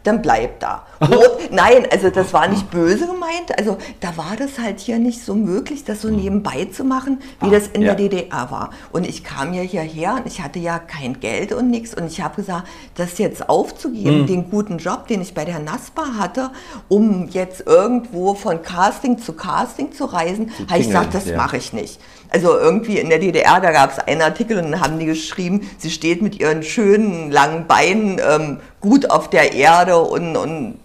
[0.04, 0.86] dann bleib da.
[1.00, 3.56] Und, nein, also das war nicht böse gemeint.
[3.58, 7.50] Also da war das halt hier nicht so möglich, das so nebenbei zu machen, wie
[7.50, 7.94] das in ja.
[7.94, 8.70] der DDR war.
[8.92, 11.94] Und ich kam ja hierher und ich hatte ja kein Geld und nichts.
[11.94, 16.14] Und ich habe gesagt, das jetzt aufzugeben, den guten Job, den ich bei der NASPA
[16.18, 16.50] hatte,
[16.88, 21.36] um jetzt irgendwo von Casting zu Casting zu reisen, habe ich gesagt, das ja.
[21.36, 22.00] mache ich nicht.
[22.32, 25.68] Also irgendwie in der DDR, da gab es einen Artikel und dann haben die geschrieben,
[25.78, 30.78] sie steht mit ihren schönen langen Beinen ähm, gut auf der Erde und, und,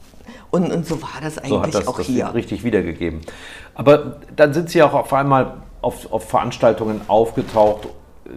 [0.51, 2.33] und, und so war das eigentlich So hat das, auch das hier.
[2.33, 3.21] richtig wiedergegeben.
[3.75, 7.85] Aber dann sind Sie auch auf einmal auf, auf Veranstaltungen aufgetaucht,
[8.25, 8.29] äh,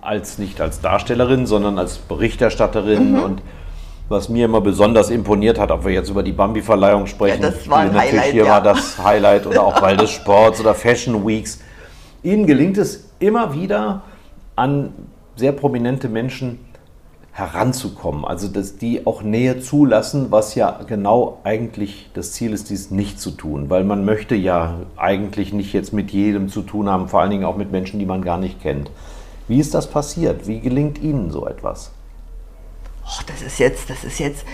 [0.00, 3.22] als nicht als Darstellerin, sondern als Berichterstatterin Mhm.
[3.22, 3.42] und
[4.08, 7.68] was mir immer besonders imponiert hat, ob wir jetzt über die Bambi-Verleihung sprechen, Ja, das
[7.68, 8.50] war ein natürlich Highlight, hier ja.
[8.52, 11.60] war das Highlight oder auch Ball des Sports oder Fashion Weeks.
[12.28, 14.02] Ihnen gelingt es immer wieder,
[14.54, 14.92] an
[15.36, 16.58] sehr prominente Menschen
[17.32, 22.90] heranzukommen, also dass die auch Nähe zulassen, was ja genau eigentlich das Ziel ist, dies
[22.90, 27.08] nicht zu tun, weil man möchte ja eigentlich nicht jetzt mit jedem zu tun haben,
[27.08, 28.90] vor allen Dingen auch mit Menschen, die man gar nicht kennt.
[29.46, 30.46] Wie ist das passiert?
[30.46, 31.92] Wie gelingt Ihnen so etwas?
[33.06, 34.44] Och, das ist jetzt, das ist jetzt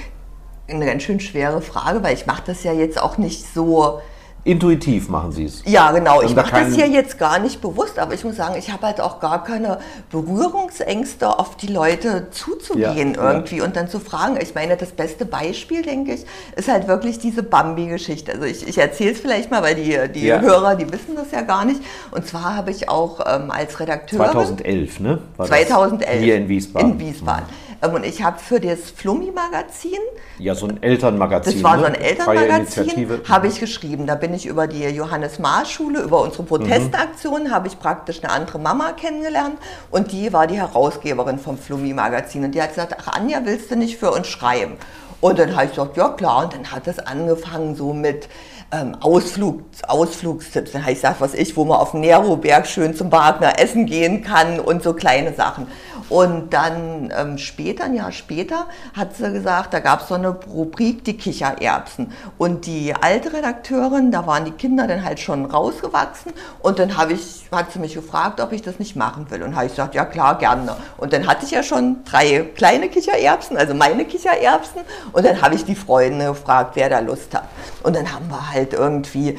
[0.68, 4.00] eine ganz schön schwere Frage, weil ich mache das ja jetzt auch nicht so.
[4.44, 5.62] Intuitiv machen Sie es.
[5.64, 6.16] Ja, genau.
[6.16, 8.86] Haben Ich mache das hier jetzt gar nicht bewusst, aber ich muss sagen, ich habe
[8.86, 9.78] halt auch gar keine
[10.10, 13.32] Berührungsängste, auf die Leute zuzugehen Ja, ja.
[13.32, 14.38] irgendwie und dann zu fragen.
[14.42, 16.26] Ich meine, das beste Beispiel, denke ich,
[16.56, 18.32] ist halt wirklich diese Bambi-Geschichte.
[18.32, 20.40] Also ich, ich erzähle es vielleicht mal, weil die, die Ja.
[20.40, 21.80] Hörer, die wissen das ja gar nicht.
[22.10, 25.18] Und zwar habe ich auch ähm, als Redakteurin 2011, ne?
[25.36, 26.90] War das 2011 Hier in Wiesbaden.
[26.92, 27.44] In Wiesbaden.
[27.48, 29.98] Ähm, Und ich habe für das Flummi-Magazin
[30.38, 31.54] Ja, so ein Elternmagazin.
[31.54, 31.98] das war so ein ne?
[31.98, 34.06] Freie Elternmagazin, habe ich geschrieben.
[34.06, 38.32] Da bin ich über die Johannes Maas Schule, über unsere Protestaktion, habe ich praktisch eine
[38.32, 39.58] andere Mama kennengelernt
[39.90, 42.44] und die war die Herausgeberin vom Flummi-Magazin.
[42.44, 44.76] Und die hat gesagt, ach Anja, willst du nicht für uns schreiben?
[45.20, 46.44] Und dann habe ich gesagt, ja klar.
[46.44, 48.28] Und dann hat es angefangen so mit
[48.74, 50.72] ähm, Ausflug, Ausflugstipps.
[50.72, 54.22] Dann ich gesagt, was ich, wo man auf dem Neroberg schön zum Wagner essen gehen
[54.22, 55.66] kann und so kleine Sachen.
[56.08, 60.28] Und dann ähm, später, ein Jahr später, hat sie gesagt, da gab es so eine
[60.28, 62.12] Rubrik, die Kichererbsen.
[62.36, 66.32] Und die alte Redakteurin, da waren die Kinder dann halt schon rausgewachsen.
[66.60, 69.42] Und dann ich, hat sie mich gefragt, ob ich das nicht machen will.
[69.42, 70.76] Und habe ich gesagt, ja klar, gerne.
[70.98, 74.82] Und dann hatte ich ja schon drei kleine Kichererbsen, also meine Kichererbsen.
[75.12, 77.44] Und dann habe ich die Freunde gefragt, wer da Lust hat.
[77.82, 79.38] Und dann haben wir halt irgendwie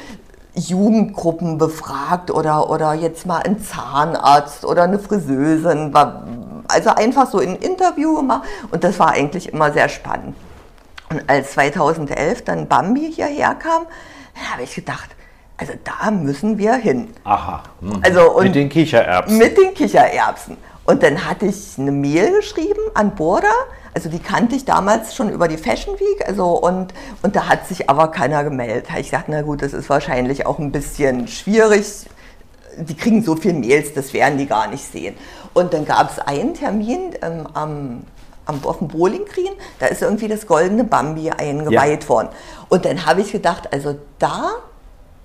[0.54, 5.92] Jugendgruppen befragt oder, oder jetzt mal ein Zahnarzt oder eine Friseusin.
[6.68, 10.34] Also einfach so ein Interview gemacht und das war eigentlich immer sehr spannend.
[11.10, 13.82] Und als 2011 dann Bambi hierher kam,
[14.52, 15.10] habe ich gedacht,
[15.58, 17.08] also da müssen wir hin.
[17.24, 17.62] Aha.
[17.80, 18.00] mhm.
[18.02, 19.38] Also und Mit den Kichererbsen.
[19.38, 20.56] mit den Kichererbsen.
[20.84, 23.48] Und dann hatte ich eine Mail geschrieben an Burda.
[23.96, 26.28] Also die kannte ich damals schon über die Fashion Week.
[26.28, 26.92] Also und,
[27.22, 28.88] und da hat sich aber keiner gemeldet.
[28.90, 32.04] Ich gesagt, na gut, das ist wahrscheinlich auch ein bisschen schwierig.
[32.76, 35.16] Die kriegen so viele Mails, das werden die gar nicht sehen.
[35.54, 38.02] Und dann gab es einen Termin ähm, am,
[38.44, 42.28] am, auf dem Bowling Green, da ist irgendwie das goldene Bambi eingeweiht worden.
[42.68, 44.50] Und dann habe ich gedacht, also da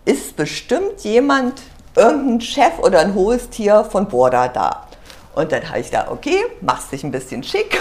[0.06, 1.62] ist bestimmt jemand,
[1.98, 4.88] irgendein Chef oder ein hohes Tier von Borda da.
[5.36, 7.78] Und dann habe ich da, okay, machst dich ein bisschen schick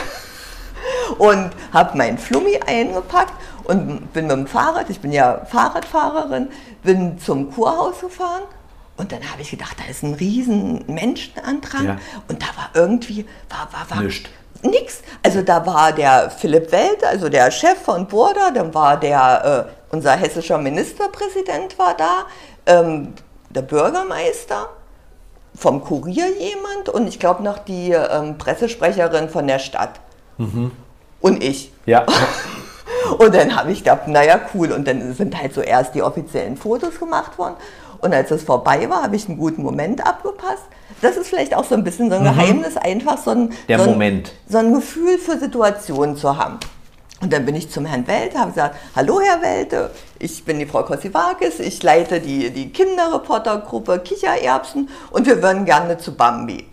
[1.19, 3.33] und habe mein Flummi eingepackt
[3.65, 6.49] und bin mit dem Fahrrad, ich bin ja Fahrradfahrerin,
[6.83, 8.43] bin zum Kurhaus gefahren
[8.97, 11.97] und dann habe ich gedacht, da ist ein riesen Menschenandrang Ja.
[12.29, 14.29] und da war irgendwie, war, war, war Nischt.
[14.63, 15.01] Nix.
[15.23, 19.95] Also da war der Philipp Welt, also der Chef von Burda, dann war der, äh,
[19.95, 22.27] unser hessischer Ministerpräsident war da,
[22.67, 23.15] ähm,
[23.49, 24.69] der Bürgermeister,
[25.55, 29.99] vom Kurier jemand und ich glaube noch die ähm, Pressesprecherin von der Stadt.
[31.21, 31.73] Und ich.
[31.87, 32.07] Ja.
[33.19, 34.73] Und dann habe ich gedacht, naja, cool.
[34.73, 37.57] Und dann sind halt so erst die offiziellen Fotos gemacht worden.
[38.01, 40.63] Und als es vorbei war, habe ich einen guten Moment abgepasst.
[41.03, 43.55] Das ist vielleicht auch so ein bisschen so ein Geheimnis, einfach so ein, Mhm.
[43.69, 44.33] Der so ein, Moment.
[44.49, 46.59] so ein Gefühl für Situationen zu haben.
[47.21, 50.65] Und dann bin ich zum Herrn Welte, habe gesagt, hallo Herr Welte, ich bin die
[50.65, 56.67] Frau Kossivakis, ich leite die, die Kinderreportergruppe Kichererbsen und wir würden gerne zu Bambi.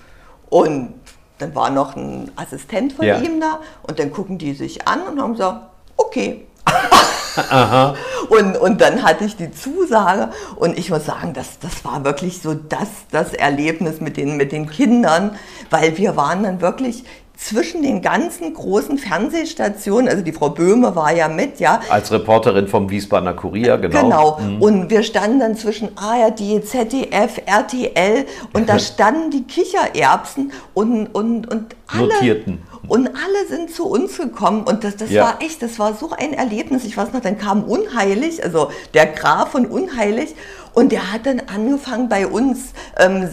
[0.49, 0.93] Und
[1.39, 3.17] dann war noch ein Assistent von Ja.
[3.19, 5.61] ihm da und dann gucken die sich an und haben gesagt,
[5.95, 6.45] okay.
[8.29, 12.41] und, und dann hatte ich die Zusage und ich muss sagen, das, das war wirklich
[12.41, 15.37] so das, das Erlebnis mit den, mit den Kindern,
[15.69, 17.05] weil wir waren dann wirklich
[17.37, 21.79] zwischen den ganzen großen Fernsehstationen, also die Frau Böhme war ja mit, ja.
[21.89, 24.01] Als Reporterin vom Wiesbadener Kurier, genau.
[24.01, 24.39] Genau.
[24.39, 24.61] Mhm.
[24.61, 31.49] Und wir standen dann zwischen ARD, ZDF, RTL und da standen die Kichererbsen und, und,
[31.49, 32.07] und alle.
[32.13, 32.61] Notierten.
[32.87, 35.23] Und alle sind zu uns gekommen und das, das Ja.
[35.23, 36.85] war echt, das war so ein Erlebnis.
[36.85, 40.35] Ich weiß noch, dann kam Unheilig, also der Graf von Unheilig
[40.73, 43.27] und der hat dann angefangen bei uns ähm,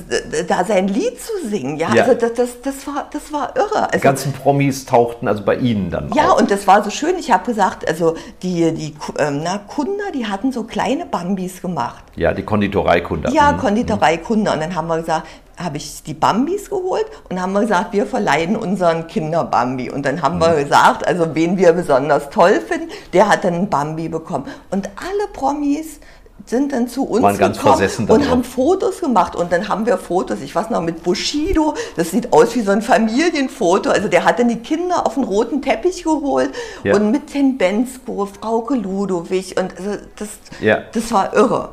[0.48, 1.76] da sein Lied zu singen.
[1.76, 2.04] Ja, Ja.
[2.04, 3.86] also das, das, das, war, das war irre.
[3.90, 6.40] Die Also, ganzen Promis tauchten also bei Ihnen dann ja, auf.
[6.40, 7.16] und das war so schön.
[7.18, 12.02] Ich habe gesagt, also die, die ähm, na, Kunder, die hatten so kleine Bambis gemacht.
[12.16, 13.30] Ja, die Konditoreikunde.
[13.30, 13.58] Ja, Mhm.
[13.58, 14.50] Konditoreikunde.
[14.52, 15.26] Und dann haben wir gesagt,
[15.56, 19.90] habe ich die Bambis geholt und haben wir gesagt, wir verleihen unseren Kinder Bambi.
[19.90, 20.40] Und dann haben Mhm.
[20.40, 24.46] wir gesagt, also wen wir besonders toll finden, der hat dann einen Bambi bekommen.
[24.70, 26.00] Und alle Promis
[26.46, 29.34] sind dann zu uns Waren gekommen und haben Fotos gemacht.
[29.34, 31.72] Und dann haben wir Fotos, ich weiß noch, mit Bushido.
[31.96, 33.88] Das sieht aus wie so ein Familienfoto.
[33.88, 36.50] Also der hat dann die Kinder auf den roten Teppich geholt
[36.82, 36.96] Ja.
[36.96, 39.56] und mit Ten Bensko, Frauke Ludowig.
[39.58, 40.28] Und also das,
[40.60, 40.80] Ja.
[40.92, 41.70] das war irre.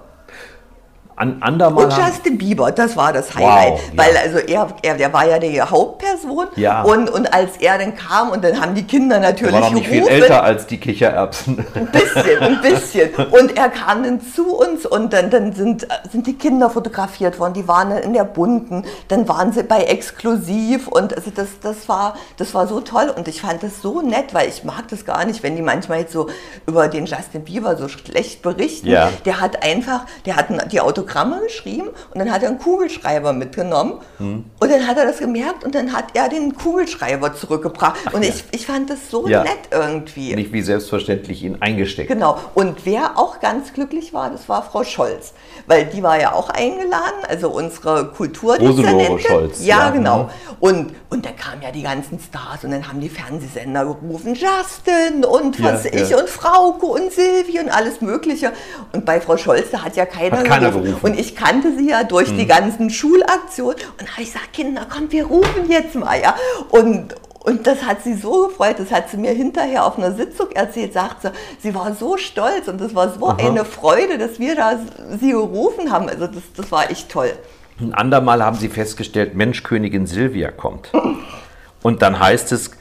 [1.15, 3.73] An andermal Und Justin Bieber, das war das Highlight.
[3.73, 4.03] Wow, ja.
[4.03, 6.47] Weil also er, er, der war ja die Hauptperson.
[6.55, 6.81] Ja.
[6.81, 9.71] Und, und als er dann kam und dann haben die Kinder der natürlich war noch
[9.71, 10.21] nicht viel gerufen.
[10.21, 11.65] älter als die Kichererbsen.
[11.73, 13.09] Ein bisschen, ein bisschen.
[13.31, 17.53] Und er kam dann zu uns und dann, dann sind, sind die Kinder fotografiert worden.
[17.53, 21.87] Die waren dann in der Bunten, dann waren sie bei Exklusiv und also das, das,
[21.87, 25.05] war, das war so toll und ich fand das so nett, weil ich mag das
[25.05, 26.29] gar nicht, wenn die manchmal jetzt so
[26.65, 28.87] über den Justin Bieber so schlecht berichten.
[28.87, 29.09] Ja.
[29.25, 30.81] Der hat einfach, der hat die
[31.11, 34.45] Autogramme geschrieben und dann hat er einen Kugelschreiber mitgenommen Hm.
[34.59, 38.13] und dann hat er das gemerkt und dann hat er den Kugelschreiber zurückgebracht.
[38.13, 39.43] und ich, ich fand das so Ja.
[39.43, 40.35] nett irgendwie.
[40.35, 42.09] nicht wie selbstverständlich ihn eingesteckt.
[42.09, 42.37] Genau.
[42.53, 45.33] Und wer auch ganz glücklich war, das war Frau Scholz.
[45.67, 49.19] Weil die war ja auch eingeladen, also unsere Kulturdezernentin.
[49.19, 49.89] Scholz, Ja, ja.
[49.91, 50.23] genau.
[50.23, 50.29] Mhm.
[50.59, 55.23] Und, und da kamen ja die ganzen Stars und dann haben die Fernsehsender gerufen, Justin
[55.25, 56.17] und was Ja, ich ja.
[56.19, 58.51] und Frauke und Silvi und alles Mögliche.
[58.93, 60.90] Und bei Frau Scholz, da hat ja keiner, Hat keiner gerufen.
[60.91, 60.99] Mhm.
[61.01, 63.77] Und ich kannte sie ja durch die ganzen Schulaktionen.
[63.99, 66.19] Und da habe ich gesagt, Kinder, kommt, wir rufen jetzt mal.
[66.19, 66.35] Ja.
[66.69, 70.51] Und, und das hat sie so gefreut, das hat sie mir hinterher auf einer Sitzung
[70.51, 74.55] erzählt, sagt sie, sie war so stolz und das war so eine Freude, dass wir
[74.55, 74.79] da
[75.19, 76.07] sie gerufen haben.
[76.07, 77.31] Also das, das war echt toll.
[77.79, 80.91] Ein andermal haben sie festgestellt, Mensch, Königin Silvia kommt.
[81.81, 82.71] Und dann heißt es,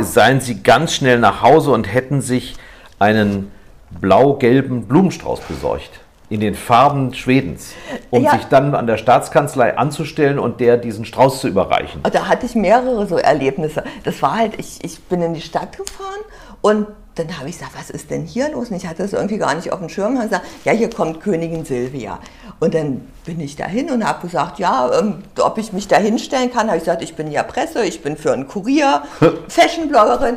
[0.00, 2.56] seien sie ganz schnell nach Hause und hätten sich
[2.98, 3.50] einen
[3.90, 5.99] blau-gelben Blumenstrauß besorgt.
[6.30, 7.72] In den Farben Schwedens.
[8.10, 8.30] Um Ja.
[8.32, 12.02] sich dann an der Staatskanzlei anzustellen und der diesen Strauß zu überreichen.
[12.10, 13.84] Da hatte ich mehrere so Erlebnisse.
[14.04, 16.20] Das war halt, ich, ich bin in die Stadt gefahren
[16.62, 18.70] und dann habe ich gesagt, was ist denn hier los?
[18.70, 20.12] Und ich hatte das irgendwie gar nicht auf dem Schirm.
[20.12, 22.20] Und habe gesagt, ja, hier kommt Königin Silvia.
[22.60, 26.52] Und dann bin ich dahin und habe gesagt, ja, ähm, ob ich mich da hinstellen
[26.52, 26.68] kann.
[26.68, 29.02] Habe ich gesagt, ich bin ja Presse, ich bin für einen Kurier,
[29.48, 30.36] Fashionbloggerin.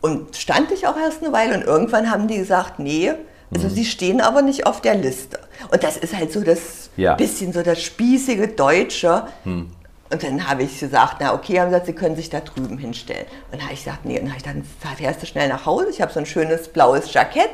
[0.00, 3.12] Und stand ich auch erst eine Weile und irgendwann haben die gesagt, nee,
[3.54, 5.38] also sie stehen aber nicht auf der Liste.
[5.70, 7.14] Und das ist halt so das Ja.
[7.14, 9.24] bisschen so das spießige Deutsche.
[9.44, 12.76] Und dann habe ich gesagt, na okay, haben sie gesagt, sie können sich da drüben
[12.78, 13.26] hinstellen.
[13.50, 15.64] Und dann habe ich gesagt, nee, und dann, habe ich dann fährst du schnell nach
[15.66, 15.86] Hause.
[15.90, 17.50] Ich habe so ein schönes blaues Jackett.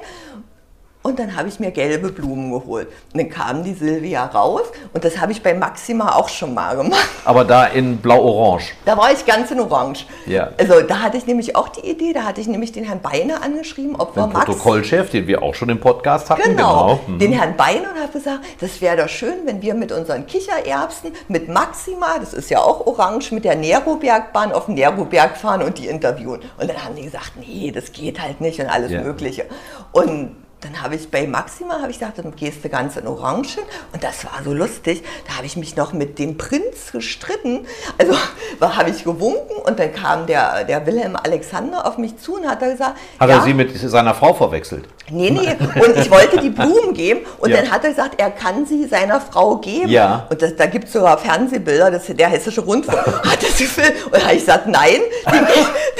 [1.03, 2.89] Und dann habe ich mir gelbe Blumen geholt.
[3.13, 4.63] Und dann kam die Silvia raus.
[4.93, 7.09] Und das habe ich bei Maxima auch schon mal gemacht.
[7.25, 8.73] Aber da in blau-orange.
[8.85, 10.07] Da war ich ganz in Orange.
[10.27, 10.51] Ja.
[10.59, 13.43] Also da hatte ich nämlich auch die Idee, da hatte ich nämlich den Herrn Beine
[13.43, 14.47] angeschrieben, ob wir Den Max...
[14.47, 16.43] Protokollchef, den wir auch schon im Podcast hatten.
[16.43, 17.19] Genau, Mhm.
[17.21, 21.13] den Herrn Bein und habe gesagt, das wäre doch schön, wenn wir mit unseren Kichererbsen,
[21.29, 25.79] mit Maxima, das ist ja auch orange, mit der Nerobergbahn auf den Neroberg fahren und
[25.79, 26.41] die interviewen.
[26.59, 29.01] Und dann haben die gesagt, nee, das geht halt nicht und alles Ja.
[29.03, 29.45] Mögliche.
[29.93, 33.55] Und dann habe ich bei Maxima, habe ich gesagt, dann gehst du ganz in Orange
[33.55, 33.65] hin.
[33.93, 35.05] Und das war so lustig.
[35.27, 37.67] Da habe ich mich noch mit dem Prinz gestritten.
[37.97, 38.15] Also
[38.61, 42.61] habe ich gewunken und dann kam der, der Wilhelm Alexander auf mich zu und hat
[42.61, 44.89] da gesagt, Hat ja, er sie mit seiner Frau verwechselt?
[45.11, 45.49] Nee, nee.
[45.81, 47.59] Und ich wollte die Blumen geben und Ja.
[47.59, 49.89] dann hat er gesagt, er kann sie seiner Frau geben.
[49.89, 50.27] Ja.
[50.29, 54.05] Und das, da gibt es sogar Fernsehbilder, das, der Hessische Rundfunk hat das gefilmt.
[54.05, 55.01] Und da habe ich gesagt, nein,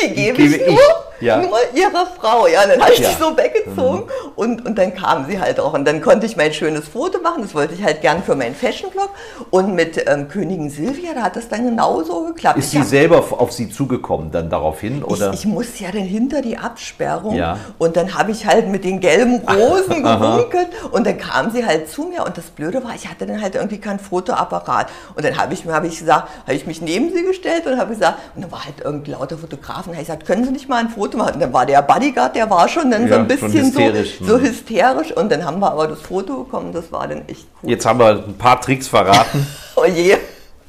[0.03, 0.79] die, die gebe ich gebe nur,
[1.18, 1.18] ich.
[1.21, 1.39] Ja.
[1.39, 2.47] nur ihrer Frau.
[2.47, 3.09] Ja, dann habe ich Ja.
[3.11, 4.05] die so weggezogen
[4.37, 5.73] und, und dann kam sie halt auch.
[5.75, 8.55] Und dann konnte ich mein schönes Foto machen, das wollte ich halt gern für meinen
[8.55, 9.11] Fashion-Blog.
[9.51, 12.59] Und mit ähm, Königin Silvia, da hat das dann genauso geklappt.
[12.59, 15.03] Ist sie hab- selber auf sie zugekommen dann daraufhin?
[15.03, 15.33] Oder?
[15.33, 17.59] ich, ich muss ja dann hinter die Absperrung Ja.
[17.79, 21.89] und dann habe ich halt mit den gelben Rosen gewunkelt und dann kam sie halt
[21.91, 25.37] zu mir und das Blöde war, ich hatte dann halt irgendwie kein Fotoapparat und dann
[25.39, 28.19] habe ich, mir- habe ich gesagt, habe ich mich neben sie gestellt und habe gesagt,
[28.37, 30.91] und da war halt irgendwie lauter Fotografen, habe ich gesagt, können Sie nicht mal ein
[30.91, 31.41] Foto Foto machen.
[31.41, 34.19] Dann war der Bodyguard, der war schon dann so Ja, ein schon bisschen so, hysterisch.
[34.21, 34.43] so Hm.
[34.45, 35.13] hysterisch.
[35.17, 37.71] Und dann haben wir aber das Foto bekommen, das war dann echt cool.
[37.71, 39.47] Jetzt haben wir ein paar Tricks verraten.
[39.81, 40.17] Oh je.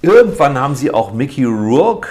[0.03, 2.07] Irgendwann haben sie auch Mickey Rourke,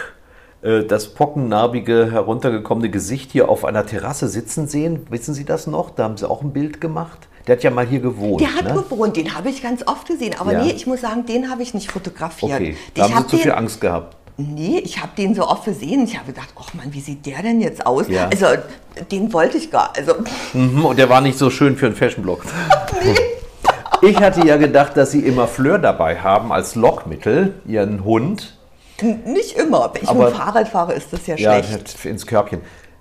[0.63, 5.07] äh, das pockennarbige, heruntergekommene Gesicht hier auf einer Terrasse sitzen sehen.
[5.09, 5.91] Wissen Sie das noch?
[5.91, 7.29] Da haben sie auch ein Bild gemacht.
[7.47, 8.41] Der hat ja mal hier gewohnt.
[8.41, 8.75] Der hat ne?
[8.75, 10.35] gewohnt, den habe ich ganz oft gesehen.
[10.39, 10.65] Aber Ja.
[10.65, 12.53] nee, ich muss sagen, den habe ich nicht fotografiert.
[12.53, 14.17] Okay, ich da haben hab sie zu den, viel Angst gehabt.
[14.41, 16.05] Nee, ich habe den so oft gesehen.
[16.05, 18.07] Ich habe gedacht, ach Mann, wie sieht der denn jetzt aus?
[18.09, 18.29] Ja.
[18.29, 18.47] Also,
[19.11, 19.93] den wollte ich gar.
[19.97, 20.15] Also,
[20.53, 22.45] Mhm, Und der war nicht so schön für einen Fashion-Blog.
[24.01, 28.57] Ich hatte ja gedacht, dass Sie immer Fleur dabei haben als Lockmittel, Ihren Hund.
[29.03, 29.91] nicht immer.
[29.93, 32.05] Wenn ich Aber- mit dem Fahrrad fahre, ist das ja Ja, schlecht.
[32.05, 32.61] ins Körbchen.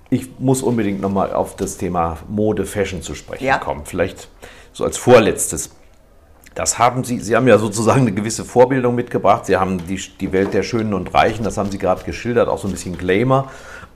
[0.09, 3.59] Ich muss unbedingt nochmal auf das Thema Mode, Fashion zu sprechen Ja.
[3.59, 3.81] kommen.
[3.85, 4.27] Vielleicht
[4.73, 5.69] so als vorletztes.
[6.57, 9.45] Das haben Sie, Sie haben ja sozusagen eine gewisse Vorbildung mitgebracht.
[9.45, 12.57] Sie haben die, die Welt der Schönen und Reichen, das haben Sie gerade geschildert, auch
[12.57, 13.51] so ein bisschen Glamour.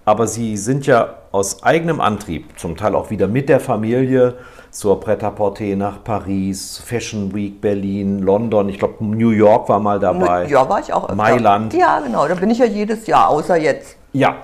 [0.05, 4.35] Aber Sie sind ja aus eigenem Antrieb, zum Teil auch wieder mit der Familie,
[4.69, 10.45] zur Pret-à-Porter nach Paris, Fashion Week Berlin, London, ich glaube New York war mal dabei.
[10.45, 11.15] Ja, war ich auch öfter.
[11.15, 11.73] Mailand.
[11.73, 12.27] Ja, genau.
[12.27, 13.97] Da bin ich ja jedes Jahr, außer jetzt.
[14.13, 14.35] Ja,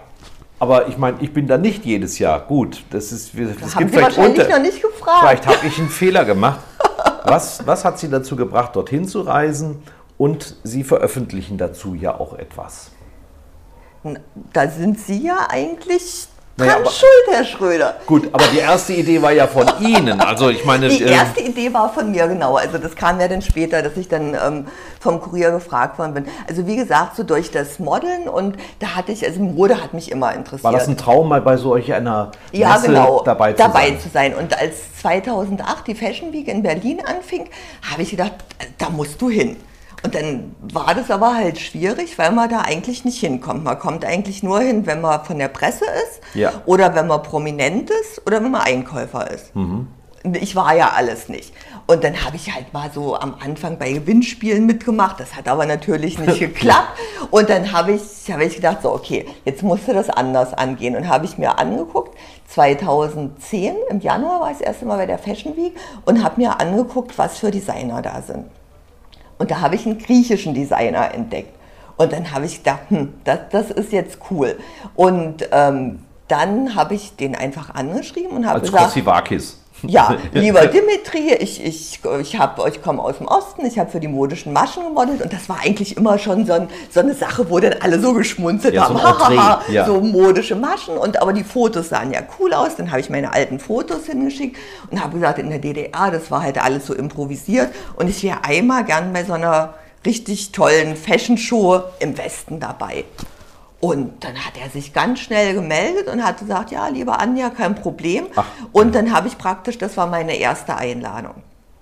[0.57, 2.39] aber ich meine, ich bin da nicht jedes Jahr.
[2.39, 3.33] Gut, das ist.
[3.33, 5.19] Sie wahrscheinlich noch nicht gefragt.
[5.19, 6.61] Vielleicht habe ich einen Fehler gemacht.
[7.27, 9.83] Was, was hat Sie dazu gebracht, dorthin zu reisen?
[10.17, 12.91] Und Sie veröffentlichen dazu ja auch etwas.
[14.53, 17.95] Da sind Sie ja eigentlich Naja, dran aber- schuld, Herr Schröder.
[18.07, 20.19] Gut, aber die erste Idee war ja von Ihnen.
[20.19, 22.55] Also ich meine, Die äh, erste Idee war von mir, genau.
[22.55, 24.65] Also das kam ja dann später, dass ich dann ähm,
[24.99, 26.25] vom Kurier gefragt worden bin.
[26.49, 30.09] Also wie gesagt, so durch das Modeln und da hatte ich, also Mode hat mich
[30.11, 30.63] immer interessiert.
[30.63, 33.99] war das ein Traum, mal bei solch einer ja, Messe genau, dabei zu sein?
[33.99, 34.33] zu sein.
[34.33, 37.49] Und als 2008 die Fashion Week in Berlin anfing,
[37.91, 38.33] habe ich gedacht,
[38.79, 39.57] da musst du hin.
[40.03, 43.63] Und dann war das aber halt schwierig, weil man da eigentlich nicht hinkommt.
[43.63, 46.53] Man kommt eigentlich nur hin, wenn man von der Presse ist Ja.
[46.65, 49.51] oder wenn man prominent ist oder wenn man Einkäufer ist.
[50.33, 51.53] Ich war ja alles nicht.
[51.87, 55.19] Und dann habe ich halt mal so am Anfang bei Gewinnspielen mitgemacht.
[55.19, 56.99] Das hat aber natürlich nicht geklappt.
[57.31, 60.95] Und dann habe ich, habe ich gedacht, so, okay, jetzt musst du das anders angehen.
[60.97, 62.17] Und habe ich mir angeguckt,
[62.49, 65.75] 2010, im Januar war ich das erste Mal bei der Fashion Week
[66.05, 68.45] und habe mir angeguckt, was für Designer da sind.
[69.37, 71.55] Und da habe ich einen griechischen Designer entdeckt.
[71.97, 74.57] Und dann habe ich gedacht, hm, das, das ist jetzt cool.
[74.95, 79.59] Und ähm, dann habe ich den einfach angeschrieben und habe Als gesagt, Kosivakis.
[79.87, 83.99] ja, lieber Dimitri, ich, ich, ich, hab, ich komme aus dem Osten, ich habe für
[83.99, 87.49] die modischen Maschen gemodelt und das war eigentlich immer schon so, ein, so eine Sache,
[87.49, 89.85] wo dann alle so geschmunzelt Ja, so haben, hahaha, ja.
[89.85, 93.33] so modische Maschen und aber die Fotos sahen ja cool aus, dann habe ich meine
[93.33, 94.57] alten Fotos hingeschickt
[94.89, 98.43] und habe gesagt, in der DDR, das war halt alles so improvisiert und ich wäre
[98.43, 99.75] einmal gern bei so einer
[100.05, 103.05] richtig tollen Fashion-Show im Westen dabei.
[103.79, 107.75] Und dann hat er sich ganz schnell gemeldet und hat gesagt, ja, liebe Anja, kein
[107.75, 108.25] Problem.
[108.35, 108.45] Ach.
[108.71, 111.35] Und dann habe ich praktisch, das war meine erste Einladung.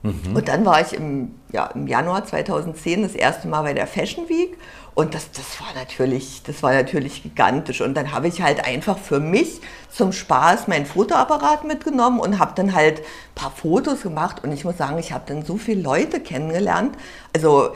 [0.04, 0.36] Mhm.
[0.36, 4.28] Und dann war ich im, ja, im Januar 2010 das erste Mal bei der Fashion
[4.28, 4.58] Week
[4.96, 7.82] und das, das, war natürlich, das war natürlich gigantisch.
[7.82, 12.54] Und dann habe ich halt einfach für mich zum Spaß meinen Fotoapparat mitgenommen und habe
[12.56, 14.42] dann halt ein paar Fotos gemacht.
[14.42, 16.96] Und ich muss sagen, ich habe dann so viele Leute kennengelernt.
[17.34, 17.74] Also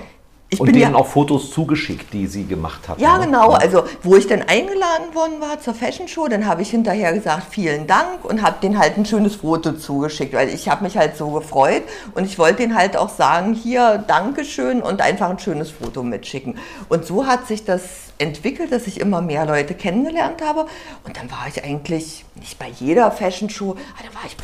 [0.51, 2.99] ich Und bin denen ja auch Fotos zugeschickt, die Sie gemacht hatten.
[2.99, 3.25] ja, ne?
[3.25, 3.51] genau.
[3.51, 7.43] Also, wo ich dann eingeladen worden war zur Fashion Show, dann habe ich hinterher gesagt,
[7.51, 11.15] vielen Dank und habe denen halt ein schönes Foto zugeschickt, weil ich habe mich halt
[11.17, 11.83] so gefreut
[12.15, 16.57] und ich wollte denen halt auch sagen, hier, Dankeschön und einfach ein schönes Foto mitschicken.
[16.89, 17.81] Und so hat sich das
[18.17, 20.65] entwickelt, dass ich immer mehr Leute kennengelernt habe
[21.05, 24.35] und dann war ich eigentlich nicht bei jeder Fashion Show, aber da war ich,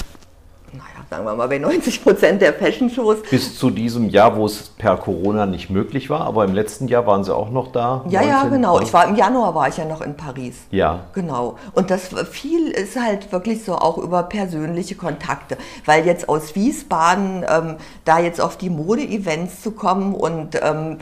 [1.10, 3.18] sagen wir mal, bei 90 Prozent der Fashion Shows.
[3.30, 7.06] Bis zu diesem Jahr, wo es per Corona nicht möglich war, aber im letzten Jahr
[7.06, 8.04] waren Sie auch noch da.
[8.10, 8.52] Ja, ja, 19?
[8.52, 8.80] genau.
[8.80, 10.56] Ich war im Januar war ich ja noch in Paris.
[10.72, 11.02] Ja.
[11.14, 11.58] Genau.
[11.74, 15.58] Und das viel ist halt wirklich so auch über persönliche Kontakte.
[15.86, 20.98] Weil jetzt aus Wiesbaden ähm, da jetzt auf die Mode-Events zu kommen und ähm,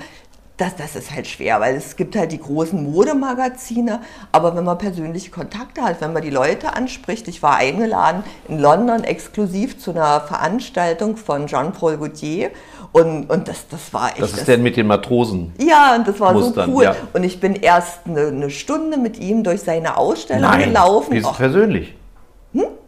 [0.63, 3.99] das, das ist halt schwer, weil es gibt halt die großen Modemagazine,
[4.31, 8.59] aber wenn man persönliche Kontakte hat, wenn man die Leute anspricht, ich war eingeladen in
[8.59, 12.51] London exklusiv zu einer Veranstaltung von Jean-Paul Gaultier
[12.93, 14.21] und, und das, das war echt...
[14.21, 15.51] Das ist der mit den Matrosen.
[15.59, 16.83] Ja, und das war Mustern, so cool.
[16.85, 16.95] ja.
[17.11, 21.25] Und ich bin erst eine, eine Stunde mit ihm durch seine Ausstellung Nein, gelaufen.
[21.25, 21.93] Och, persönlich.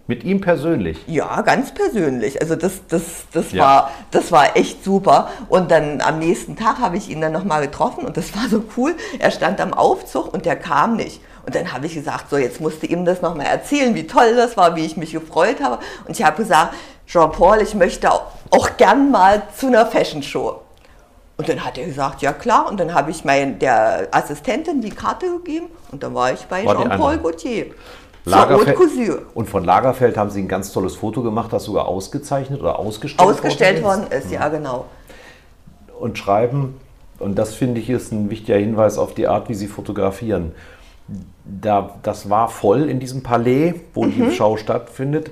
[0.07, 0.99] Mit ihm persönlich.
[1.07, 2.39] ja, ganz persönlich.
[2.39, 3.01] Also das, das,
[3.33, 3.63] das, Ja.
[3.63, 5.29] war, das war echt super.
[5.49, 8.63] Und dann am nächsten Tag habe ich ihn dann nochmal getroffen und das war so
[8.77, 8.95] cool.
[9.17, 11.21] Er stand am Aufzug und der kam nicht.
[11.45, 14.57] Und dann habe ich gesagt, so jetzt musste ihm das nochmal erzählen, wie toll das
[14.57, 15.79] war, wie ich mich gefreut habe.
[16.07, 16.75] Und ich habe gesagt,
[17.07, 18.23] Jean-Paul, ich möchte auch,
[18.77, 20.61] gern mal zu einer Fashion Show.
[21.37, 22.67] Und dann hat er gesagt, ja klar.
[22.67, 26.63] Und dann habe ich mein, der Assistentin die Karte gegeben und dann war ich bei
[26.63, 27.17] Jean-Paul?
[27.17, 27.67] Gaultier.
[28.25, 28.77] Lagerfeld,
[29.33, 33.29] und von Lagerfeld haben Sie ein ganz tolles Foto gemacht, das sogar ausgezeichnet oder ausgestellt,
[33.29, 34.11] ausgestellt worden ist.
[34.11, 34.85] Worden ist, ja genau.
[35.99, 36.75] Und schreiben,
[37.19, 40.53] und das finde ich ist ein wichtiger Hinweis auf die Art, wie Sie fotografieren.
[41.45, 44.11] Da, das war voll in diesem Palais, wo mhm.
[44.11, 45.31] die Schau stattfindet.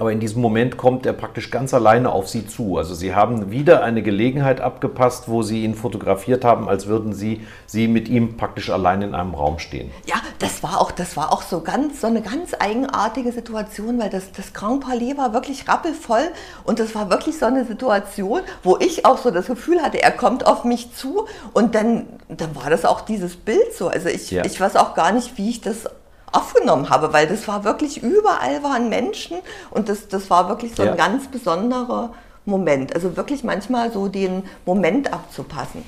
[0.00, 2.78] Aber in diesem Moment kommt er praktisch ganz alleine auf sie zu.
[2.78, 7.42] Also sie haben wieder eine Gelegenheit abgepasst, wo sie ihn fotografiert haben, als würden sie,
[7.66, 9.90] sie mit ihm praktisch allein in einem Raum stehen.
[10.06, 14.08] Ja, das war auch, das war auch so ganz, so eine ganz eigenartige Situation, weil
[14.08, 16.30] das, das Grand Palais war wirklich rappelvoll
[16.64, 20.10] und das war wirklich so eine Situation, wo ich auch so das Gefühl hatte, er
[20.10, 23.88] kommt auf mich zu und dann, dann war das auch dieses Bild so.
[23.88, 24.44] Also ich, ja.
[24.44, 25.84] ich weiß auch gar nicht, wie ich das
[26.32, 29.36] aufgenommen habe, weil das war wirklich überall waren Menschen
[29.70, 30.92] und das, das war wirklich so ja.
[30.92, 32.14] ein ganz besonderer
[32.46, 32.94] Moment.
[32.94, 35.84] Also wirklich manchmal so den Moment abzupassen.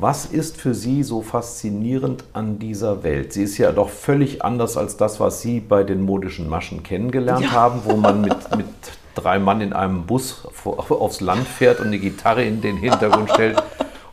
[0.00, 3.34] Was ist für Sie so faszinierend an dieser Welt?
[3.34, 7.44] Sie ist ja doch völlig anders als das, was Sie bei den modischen Maschen kennengelernt
[7.44, 7.52] ja.
[7.52, 8.66] haben, wo man mit, mit
[9.14, 13.58] drei Mann in einem Bus aufs Land fährt und eine Gitarre in den Hintergrund stellt.
[13.58, 13.64] Und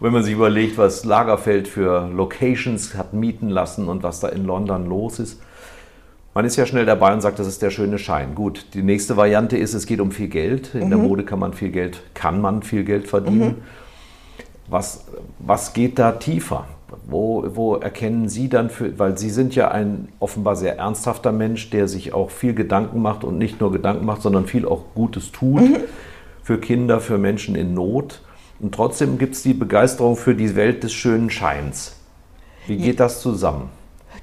[0.02, 4.44] wenn man sich überlegt, was Lagerfeld für Locations hat mieten lassen und was da in
[4.44, 5.40] London los ist,
[6.34, 8.36] man ist ja schnell dabei und sagt, das ist der schöne Schein.
[8.36, 10.76] Gut, die nächste Variante ist, es geht um viel Geld.
[10.76, 10.90] In mhm.
[10.90, 13.48] der Mode kann man viel Geld, kann man viel Geld verdienen.
[13.48, 13.87] Mhm.
[14.68, 15.06] Was,
[15.40, 16.66] was geht da tiefer?
[17.06, 21.70] Wo, wo erkennen Sie dann, für, weil Sie sind ja ein offenbar sehr ernsthafter Mensch,
[21.70, 25.32] der sich auch viel Gedanken macht und nicht nur Gedanken macht, sondern viel auch Gutes
[25.32, 25.78] tut mhm.
[26.44, 28.22] für Kinder, für Menschen in Not.
[28.60, 31.96] Und trotzdem gibt es die Begeisterung für die Welt des schönen Scheins.
[32.66, 33.70] Wie geht das zusammen?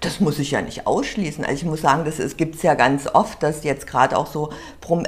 [0.00, 1.44] Das muss ich ja nicht ausschließen.
[1.44, 4.50] Also ich muss sagen, das gibt es ja ganz oft, dass jetzt gerade auch so,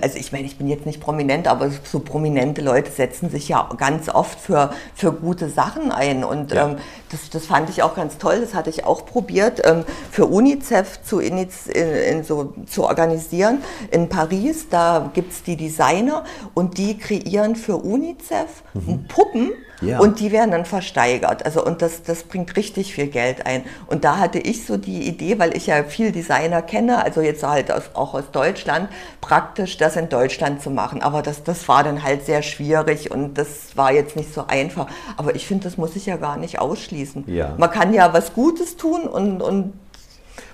[0.01, 3.69] also ich meine, ich bin jetzt nicht prominent, aber so prominente Leute setzen sich ja
[3.77, 6.25] ganz oft für, für gute Sachen ein.
[6.25, 6.69] Und ja.
[6.69, 6.77] ähm,
[7.11, 11.03] das, das fand ich auch ganz toll, das hatte ich auch probiert, ähm, für UNICEF
[11.03, 14.69] zu, in, in so, zu organisieren in Paris.
[14.69, 16.25] Da gibt es die Designer
[16.55, 19.07] und die kreieren für UNICEF mhm.
[19.09, 19.99] Puppen ja.
[19.99, 21.45] Und die werden dann versteigert.
[21.45, 23.65] Also, und das, das bringt richtig viel Geld ein.
[23.87, 27.43] Und da hatte ich so die Idee, weil ich ja viel Designer kenne, also jetzt
[27.43, 28.89] halt aus, auch aus Deutschland,
[29.21, 31.03] praktisch das in Deutschland zu machen.
[31.03, 34.87] Aber das, das war dann halt sehr schwierig und das war jetzt nicht so einfach.
[35.17, 37.25] Aber ich finde, das muss ich ja gar nicht ausschließen.
[37.27, 37.55] Ja.
[37.59, 39.43] Man kann ja was Gutes tun und.
[39.43, 39.75] Und,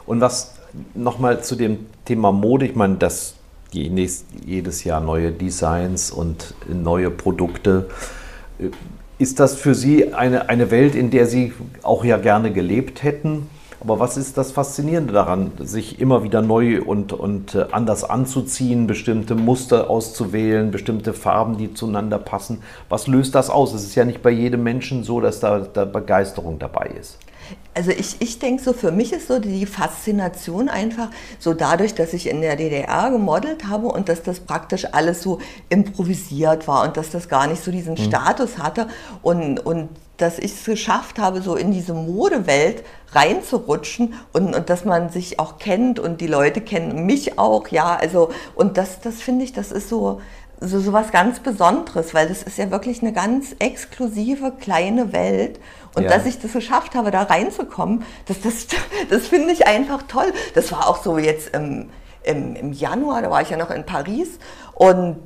[0.07, 0.55] und was
[0.95, 3.35] nochmal zu dem Thema Mode, ich meine, das
[3.73, 7.89] jedes Jahr neue Designs und neue Produkte
[9.23, 11.53] ist das für Sie eine, eine Welt, in der Sie
[11.83, 13.49] auch ja gerne gelebt hätten?
[13.81, 18.87] Aber was ist das Faszinierende daran, sich immer wieder neu und, und äh, anders anzuziehen,
[18.87, 22.63] bestimmte Muster auszuwählen, bestimmte Farben, die zueinander passen?
[22.89, 23.73] Was löst das aus?
[23.75, 27.19] Es ist ja nicht bei jedem Menschen so, dass da, da Begeisterung dabei ist.
[27.75, 31.09] Also ich, ich denke so, für mich ist so die Faszination einfach
[31.39, 35.39] so dadurch, dass ich in der DDR gemodelt habe und dass das praktisch alles so
[35.71, 38.05] improvisiert war und dass das gar nicht so diesen mhm.
[38.05, 38.89] Status hatte
[39.23, 44.85] und, und dass ich es geschafft habe, so in diese Modewelt reinzurutschen und, und dass
[44.85, 49.23] man sich auch kennt und die Leute kennen mich auch, ja, also und das, das
[49.23, 50.21] finde ich, das ist so,
[50.61, 55.59] so, so was ganz Besonderes, weil das ist ja wirklich eine ganz exklusive kleine Welt.
[55.95, 56.11] Und ja.
[56.11, 58.67] dass ich das geschafft habe, da reinzukommen, das, das,
[59.11, 60.33] das finde ich einfach toll.
[60.55, 61.91] Das war auch so jetzt im,
[62.23, 64.39] im, im Januar, da war ich ja noch in Paris
[64.75, 65.17] und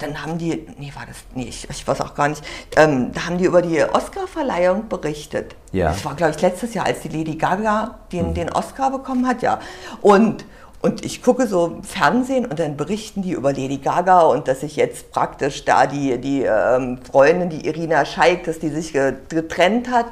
[0.00, 2.42] dann haben die, nee, war das, nee, ich, ich weiß auch gar nicht,
[2.76, 5.54] ähm, da haben die über die Oscar-Verleihung berichtet.
[5.72, 5.88] Ja.
[5.88, 8.34] Das war, glaube ich, letztes Jahr, als die Lady Gaga den, mhm.
[8.34, 9.60] den Oscar bekommen hat, ja.
[10.00, 10.44] Und
[10.84, 14.76] und ich gucke so Fernsehen und dann berichten die über Lady Gaga und dass sich
[14.76, 20.04] jetzt praktisch da die, die ähm, Freundin, die Irina Scheik, dass die sich getrennt hat.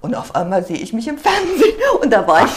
[0.00, 2.52] Und auf einmal sehe ich mich im Fernsehen und da war ich,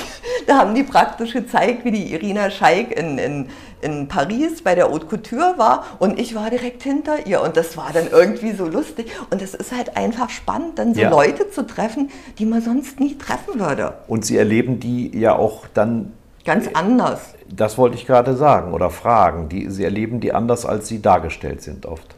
[0.48, 3.50] da haben die praktisch gezeigt, wie die Irina Scheik in, in,
[3.82, 7.76] in Paris bei der Haute Couture war und ich war direkt hinter ihr und das
[7.76, 11.10] war dann irgendwie so lustig und es ist halt einfach spannend, dann so ja.
[11.10, 12.10] Leute zu treffen,
[12.40, 13.96] die man sonst nie treffen würde.
[14.08, 16.14] Und Sie erleben die ja auch dann
[16.44, 17.36] Ganz anders.
[17.50, 19.50] Das wollte ich gerade sagen oder fragen.
[19.50, 22.16] Die, sie erleben die anders, als sie dargestellt sind oft.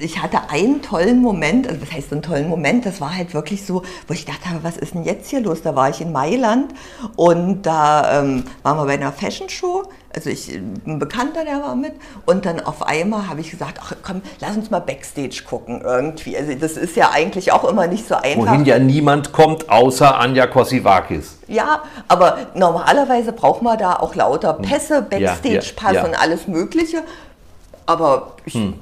[0.00, 3.34] Ich hatte einen tollen Moment, also was heißt so einen tollen Moment, das war halt
[3.34, 5.62] wirklich so, wo ich dachte, was ist denn jetzt hier los?
[5.62, 6.72] Da war ich in Mailand
[7.16, 9.84] und da ähm, waren wir bei einer Fashion Show
[10.14, 11.92] also ich, ein Bekannter, der war mit.
[12.26, 16.36] Und dann auf einmal habe ich gesagt, ach komm, lass uns mal Backstage gucken irgendwie.
[16.36, 18.48] Also das ist ja eigentlich auch immer nicht so einfach.
[18.48, 21.38] Wohin ja niemand kommt, außer Anja Kosivakis.
[21.46, 24.62] Ja, aber normalerweise braucht man da auch lauter hm.
[24.62, 26.04] Pässe, Backstage-Pass ja, ja, ja.
[26.08, 27.02] und alles Mögliche.
[27.86, 28.74] Aber ich, hm.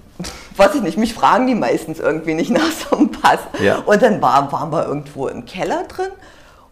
[0.57, 3.41] weiß ich nicht, mich fragen die meistens irgendwie nicht nach so einem Pass.
[3.85, 6.11] Und dann war, waren wir irgendwo im Keller drin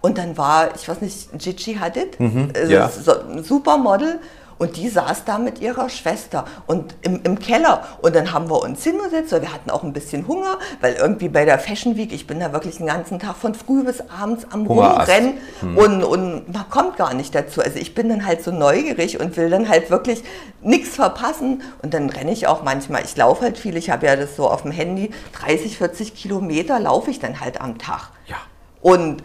[0.00, 2.88] Und dann war, ich weiß nicht, Gigi Hadid, Mhm, also ja.
[2.88, 4.18] so ein Supermodel.
[4.58, 7.84] Und die saß da mit ihrer Schwester und im, im Keller.
[8.00, 11.28] Und dann haben wir uns hingesetzt, weil wir hatten auch ein bisschen Hunger, weil irgendwie
[11.28, 14.46] bei der Fashion Week, ich bin da wirklich den ganzen Tag von früh bis abends
[14.50, 15.08] am Hungerast.
[15.08, 15.34] Rumrennen
[15.76, 17.60] und, und man kommt gar nicht dazu.
[17.60, 20.22] Also ich bin dann halt so neugierig und will dann halt wirklich
[20.62, 21.62] nichts verpassen.
[21.82, 24.48] Und dann renne ich auch manchmal, ich laufe halt viel, ich habe ja das so
[24.48, 28.10] auf dem Handy, 30, 40 Kilometer laufe ich dann halt am Tag.
[28.26, 28.36] Ja.
[28.80, 29.22] Und,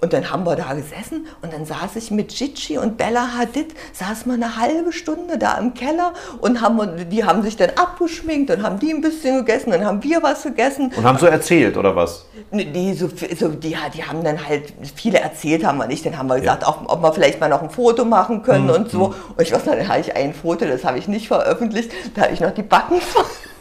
[0.00, 3.74] und dann haben wir da gesessen und dann saß ich mit Gigi und Bella Hadid,
[3.92, 8.50] saß mal eine halbe Stunde da im Keller und haben, die haben sich dann abgeschminkt,
[8.50, 10.92] dann haben die ein bisschen gegessen, dann haben wir was gegessen.
[10.96, 12.26] Und haben so erzählt, oder was?
[12.50, 16.18] Nee, Die, so, so, die, die haben dann halt, viele erzählt haben wir nicht, dann
[16.18, 19.14] haben wir gesagt, auch, ob wir vielleicht mal noch ein Foto machen können und so.
[19.36, 22.22] Und ich weiß noch, dann habe ich ein Foto, das habe ich nicht veröffentlicht, da
[22.22, 23.00] habe ich noch die Backen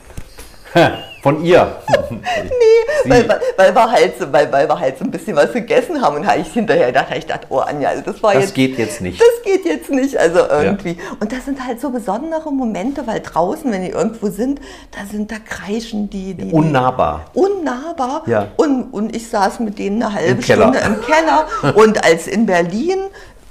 [1.21, 1.77] von, ihr.
[2.11, 2.19] nee,
[3.05, 6.01] weil, weil, weil, wir halt so, weil, weil wir halt so ein bisschen was gegessen
[6.01, 8.55] haben und habe ich hinterher gedacht, ich dachte, oh Anja, also das war Das jetzt...
[8.55, 9.19] geht jetzt nicht.
[9.19, 10.97] Das geht jetzt nicht, also irgendwie.
[11.19, 14.59] Und das sind halt so besondere Momente, weil draußen, wenn die irgendwo sind,
[14.91, 16.35] da sind, da kreischen die...
[16.35, 17.25] die Unnahbar.
[17.33, 18.23] Die, unnahbar.
[18.27, 18.47] Ja.
[18.57, 20.73] Und, und ich saß mit denen eine halbe Im Keller.
[20.73, 21.75] Stunde im Keller.
[21.75, 22.99] und als in Berlin,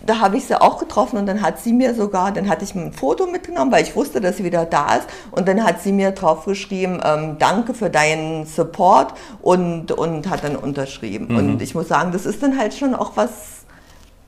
[0.07, 2.75] da habe ich sie auch getroffen und dann hat sie mir sogar, dann hatte ich
[2.75, 5.09] ein Foto mitgenommen, weil ich wusste, dass sie wieder da ist.
[5.31, 10.45] Und dann hat sie mir drauf geschrieben, ähm, danke für deinen Support und, und hat
[10.45, 11.29] dann unterschrieben.
[11.29, 11.37] Mhm.
[11.37, 13.31] Und ich muss sagen, das ist dann halt schon auch was,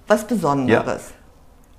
[0.06, 1.12] was Besonderes.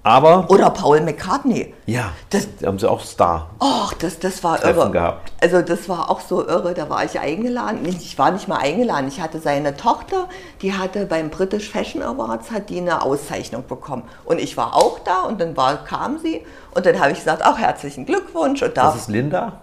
[0.08, 1.74] Aber, Oder Paul McCartney.
[1.86, 3.50] ja, Das, da haben sie auch Star.
[3.60, 4.92] Och, das, das war Treffen irre.
[4.92, 5.34] gehabt.
[5.42, 6.74] Also das war auch so irre.
[6.74, 7.80] Da war ich eingeladen.
[7.84, 9.10] Nee, Ich war nicht mal eingeladen.
[9.10, 10.30] Ich hatte seine Tochter,
[10.62, 14.04] die hatte beim British Fashion Awards hat die eine Auszeichnung bekommen.
[14.24, 17.46] Und ich war auch da und dann war, kam sie und dann habe ich gesagt,
[17.46, 19.60] auch herzlichen Glückwunsch und Das darf ist Linda?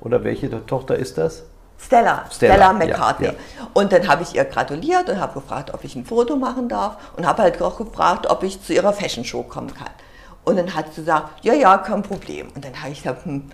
[0.00, 1.42] Oder welche Tochter ist das?
[1.84, 3.26] Stella, Stella, Stella, ja, McCartney.
[3.26, 3.32] ja.
[3.72, 6.96] Und dann habe ich ihr gratuliert und habe gefragt, ob ich ein Foto machen darf
[7.16, 9.90] und habe halt auch gefragt, ob ich zu ihrer Fashion Show kommen kann.
[10.44, 12.48] Und dann hat sie gesagt, ja, ja, kein Problem.
[12.54, 13.50] Und dann habe ich gesagt, hm,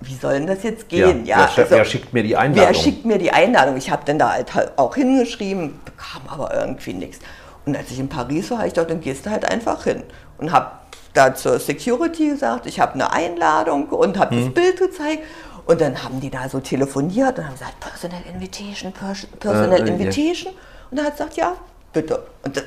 [0.00, 1.22] wie soll denn das jetzt gehen?
[1.26, 2.68] wer, sch- wer schickt mir die Einladung?
[2.68, 3.76] Wer schickt mir die Einladung?
[3.76, 7.18] Ich habe dann da halt auch hingeschrieben, bekam aber irgendwie nichts.
[7.66, 10.02] Und als ich in Paris war, habe ich gedacht, dann gehst du halt einfach hin.
[10.38, 10.70] Und habe
[11.12, 14.44] da zur Security gesagt, ich habe eine Einladung und habe Mhm.
[14.46, 15.22] das Bild gezeigt.
[15.70, 19.84] Und dann haben die da so telefoniert und haben gesagt, Personal Invitation, Pers- Personal Äh,
[19.84, 19.88] äh.
[19.88, 20.52] Invitation.
[20.90, 21.52] Und dann hat gesagt, ja,
[21.92, 22.26] bitte.
[22.44, 22.64] Und das,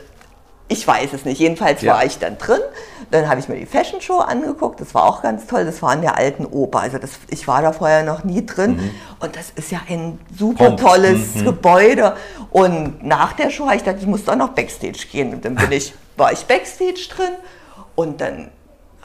[0.70, 1.38] ich weiß es nicht.
[1.39, 1.95] Jedenfalls Ja.
[1.95, 2.62] war ich dann drin.
[3.12, 4.80] Dann habe ich mir die Fashion Show angeguckt.
[4.80, 5.66] Das war auch ganz toll.
[5.66, 6.80] Das war in der alten Oper.
[6.80, 8.91] Also das, ich war da vorher noch nie drin.
[9.20, 12.16] Und das ist ja ein super tolles Gebäude.
[12.51, 15.34] Und nach der Show habe ich gedacht, ich muss doch noch Backstage gehen.
[15.34, 17.34] Und dann bin ich, war ich Backstage drin.
[17.95, 18.49] Und dann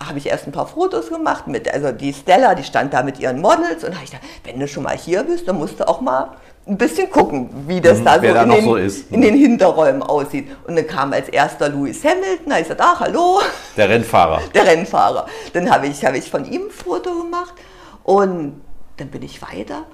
[0.07, 3.18] habe ich erst ein paar Fotos gemacht mit, also die Stella, die stand da mit
[3.18, 5.88] ihren Models und habe ich gedacht, wenn du schon mal hier bist, dann musst du
[5.88, 6.30] auch mal
[6.66, 9.11] ein bisschen gucken, wie das Mhm, da so, da in, den, so ist.
[9.11, 10.49] in den Hinterräumen aussieht.
[10.66, 13.40] Und dann kam als erster Louis Hamilton, da ich gesagt, ach hallo,
[13.76, 14.40] Der Rennfahrer.
[14.55, 15.26] der Rennfahrer.
[15.55, 17.55] Dann habe ich, habe ich von ihm ein Foto gemacht
[18.05, 18.61] und
[18.99, 19.84] dann bin ich weiter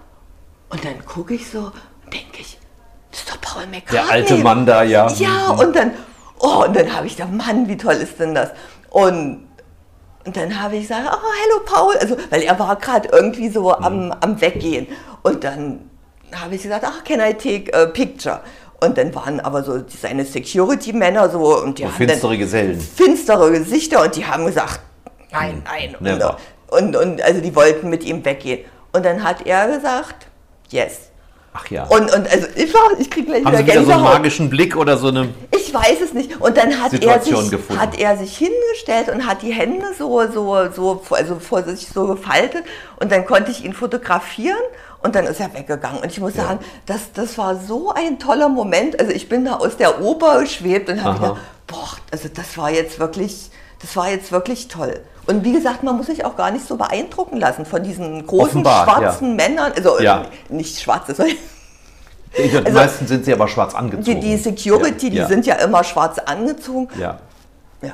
[0.71, 1.59] und dann gucke ich so
[2.05, 2.59] und denke ich,
[3.11, 3.93] das ist doch Paul McCartney.
[3.93, 5.09] Der alte Mann da, ja.
[5.13, 5.93] Ja, und dann,
[6.41, 8.51] oh, und dann habe ich gedacht, Mann, wie toll ist denn das?
[8.91, 9.44] Und,
[10.25, 13.73] und dann habe ich gesagt, oh, hallo Paul, also, weil er war gerade irgendwie so
[13.73, 14.87] am, am Weggehen.
[15.23, 15.91] Und dann
[16.35, 18.41] habe ich gesagt, ach, can I take a picture?
[18.81, 22.81] Und dann waren aber so seine Security-Männer so und die So haben finstere Gesellen.
[22.81, 24.81] finstere Gesichter und die haben gesagt,
[25.31, 25.95] nein, nein.
[25.95, 26.37] Und, Never.
[26.69, 28.65] und, und also die wollten mit ihm weggehen.
[28.93, 30.27] Und dann hat er gesagt,
[30.71, 31.11] yes.
[31.57, 31.85] Ach ja.
[31.85, 34.15] Und, und also ich, war, ich kriege gleich Haben wieder Sie wieder so einen Gänsehaut.
[34.15, 35.29] magischen Blick oder so eine...
[35.53, 36.41] Ich weiß es nicht.
[36.41, 37.81] Und dann hat er, sich, gefunden.
[37.81, 42.09] hat er sich hingestellt und hat die Hände so, so, so, also vor sich so
[42.09, 42.65] gefaltet.
[42.97, 44.59] Und dann konnte ich ihn fotografieren
[45.01, 46.01] und dann ist er weggegangen.
[46.01, 48.99] Und ich muss sagen, das, das war so ein toller Moment.
[48.99, 52.71] Also ich bin da aus der Oper geschwebt und habe gedacht, boah, also das war
[52.71, 53.51] jetzt wirklich,
[53.81, 55.01] das war jetzt wirklich toll.
[55.27, 58.47] Und wie gesagt, man muss sich auch gar nicht so beeindrucken lassen von diesen großen
[58.65, 58.93] Offenbar, ja.
[59.13, 59.73] schwarzen Männern.
[59.75, 60.23] Also Ja.
[60.51, 61.37] äh, nicht schwarze, sondern
[62.37, 64.21] Die Also- meisten sind sie aber schwarz angezogen.
[64.21, 65.27] die, die Security, Ja, die ja.
[65.29, 66.89] sind ja immer schwarz angezogen.
[66.99, 67.19] Ja.
[67.81, 67.93] Ja.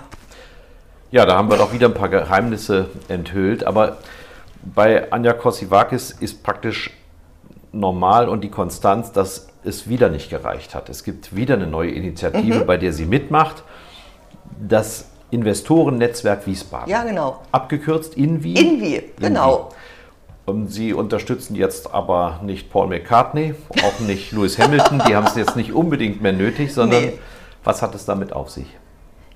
[1.12, 3.64] Ja, da haben wir doch wieder ein paar Geheimnisse enthüllt.
[3.64, 3.99] Aber
[4.62, 6.91] bei Anja Kosivakis ist praktisch
[7.72, 10.89] normal und die Konstanz, dass es wieder nicht gereicht hat.
[10.89, 11.97] Es gibt wieder eine neue Mhm.
[11.99, 13.62] Initiative, bei der sie mitmacht.
[14.59, 16.89] Das Investorennetzwerk Wiesbaden.
[16.91, 17.41] Ja, genau.
[17.53, 18.55] Abgekürzt INVI.
[18.55, 19.70] Invi, genau.
[20.47, 23.55] Und sie unterstützen jetzt aber nicht Paul McCartney,
[23.85, 25.03] auch nicht Lewis Hamilton.
[25.07, 27.18] Die haben es jetzt nicht unbedingt mehr nötig, sondern Nee.
[27.62, 28.66] was hat es damit auf sich?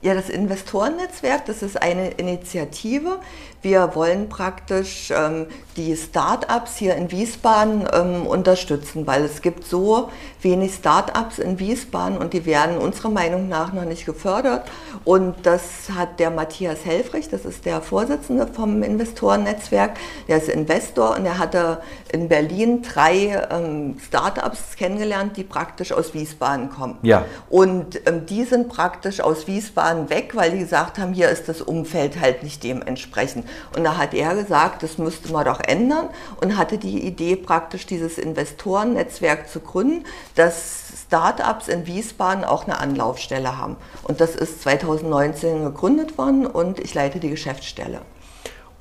[0.02, 3.20] Ja, das Investorennetzwerk, das ist eine Initiative.
[3.64, 5.46] Wir wollen praktisch ähm,
[5.78, 10.10] die Start-ups hier in Wiesbaden ähm, unterstützen, weil es gibt so
[10.42, 14.70] wenig Start-ups in Wiesbaden und die werden unserer Meinung nach noch nicht gefördert.
[15.04, 15.62] Und das
[15.94, 19.92] hat der Matthias Helfrich, das ist der Vorsitzende vom Investorennetzwerk,
[20.28, 21.78] der ist Investor und er hatte
[22.12, 26.98] in Berlin drei ähm, Start-ups kennengelernt, die praktisch aus Wiesbaden kommen.
[27.00, 27.24] Ja.
[27.48, 31.62] Und ähm, die sind praktisch aus Wiesbaden weg, weil die gesagt haben, hier ist das
[31.62, 33.46] Umfeld halt nicht dementsprechend.
[33.76, 36.08] Und da hat er gesagt, das müsste man doch ändern
[36.40, 42.78] und hatte die Idee, praktisch dieses Investorennetzwerk zu gründen, dass Startups in Wiesbaden auch eine
[42.78, 43.76] Anlaufstelle haben.
[44.02, 48.00] Und das ist 2019 gegründet worden und ich leite die Geschäftsstelle.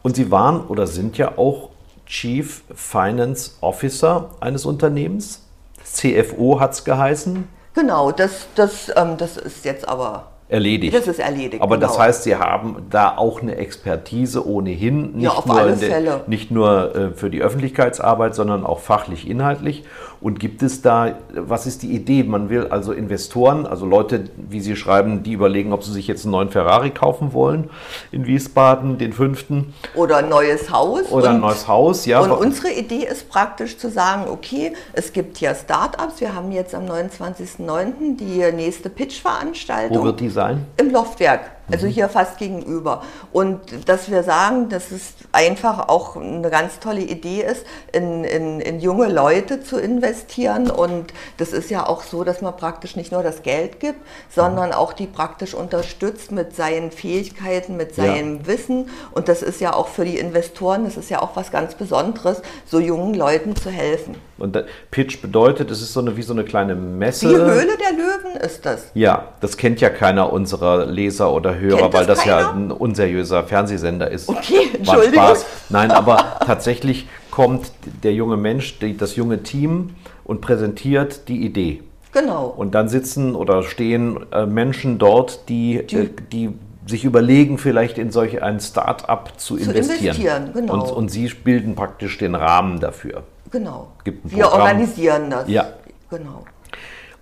[0.02, 1.70] Und Sie waren oder sind ja auch
[2.06, 5.42] Chief Finance Officer eines Unternehmens.
[5.84, 7.48] CFO hat es geheißen.
[7.74, 10.96] Genau, das, das, ähm, das ist jetzt aber erledigt.
[10.96, 11.62] Das ist erledigt.
[11.62, 11.88] Aber genau.
[11.88, 16.22] das heißt, Sie haben da auch eine Expertise ohnehin, nicht Ja, auf nur, alle Fälle.
[16.28, 19.84] nicht nur äh, für die Öffentlichkeitsarbeit, sondern auch fachlich, inhaltlich.
[20.22, 22.24] Und gibt es da, was ist die Idee?
[22.24, 26.24] Man will also Investoren, also Leute, wie Sie schreiben, die überlegen, ob sie sich jetzt
[26.24, 27.70] einen neuen Ferrari kaufen wollen
[28.14, 31.12] in Wiesbaden, den fünften, Oder ein neues Haus.
[31.12, 32.06] oder ein neues Haus.
[32.06, 36.22] Ja, und unsere Idee ist praktisch zu sagen, okay, es gibt hier Startups.
[36.22, 38.16] Wir haben jetzt am 29.09.
[38.18, 39.98] die nächste Pitch-Veranstaltung.
[40.00, 40.43] wo wird die sein?
[40.78, 43.02] Im Loftwerk, also hier fast gegenüber.
[43.32, 48.60] Und dass wir sagen, dass es einfach auch eine ganz tolle Idee ist, in, in,
[48.62, 50.70] in junge Leute zu investieren.
[50.70, 54.00] Und das ist ja auch so, dass man praktisch nicht nur das Geld gibt,
[54.30, 58.06] sondern auch die praktisch unterstützt mit seinen Fähigkeiten, mit Ja.
[58.06, 58.90] seinem Wissen.
[59.12, 62.42] Und das ist ja auch für die Investoren, das ist ja auch was ganz Besonderes,
[62.68, 64.16] so jungen Leuten zu helfen.
[64.38, 64.58] Und
[64.92, 67.28] Pitch bedeutet, es ist so eine, wie so eine kleine Messe.
[67.30, 68.88] Die Höhle der Löwen ist das.
[68.94, 72.54] Ja, das kennt ja keiner unserer Leser oder Hörer, Das weil das ja keiner?
[72.54, 74.30] ein unseriöser Fernsehsender ist.
[74.30, 75.26] Okay, War Entschuldigung.
[75.26, 75.46] Spaß.
[75.70, 77.72] Nein, aber tatsächlich kommt
[78.04, 81.82] der junge Mensch, die, das junge Team und präsentiert die Idee.
[82.12, 82.46] Genau.
[82.46, 86.52] Und dann sitzen oder stehen äh, Menschen dort, die, äh, die
[86.86, 90.00] sich überlegen, vielleicht in solch ein Start-up zu, investieren.
[90.00, 90.74] investieren, genau.
[90.74, 93.24] Und, und sie bilden praktisch den Rahmen dafür.
[93.50, 93.88] Genau.
[94.04, 94.62] Wir Programm.
[94.62, 95.48] organisieren das.
[95.48, 95.68] Ja.
[96.10, 96.44] Genau.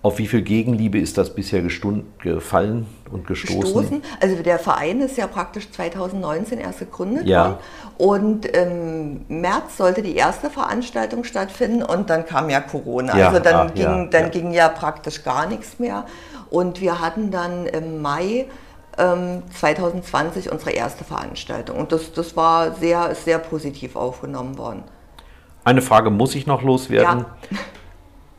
[0.02, 3.60] Auf wie viel Gegenliebe ist das bisher gefallen und gestoßen?
[3.60, 4.02] Gestoßen.
[4.20, 7.44] Also der Verein ist ja praktisch 2019 erst gegründet Ja.
[7.44, 7.56] worden.
[7.98, 13.16] Und im März sollte die erste Veranstaltung stattfinden und dann kam ja Corona.
[13.16, 16.04] Ja, also dann, ah, ging, ja, dann ging ja praktisch gar nichts mehr.
[16.50, 18.46] Und wir hatten dann im Mai
[18.98, 21.76] ähm, 2020 unsere erste Veranstaltung.
[21.76, 24.82] Und das, das war sehr, sehr positiv aufgenommen worden.
[25.64, 27.20] Eine Frage muss ich noch loswerden.
[27.50, 27.58] Ja.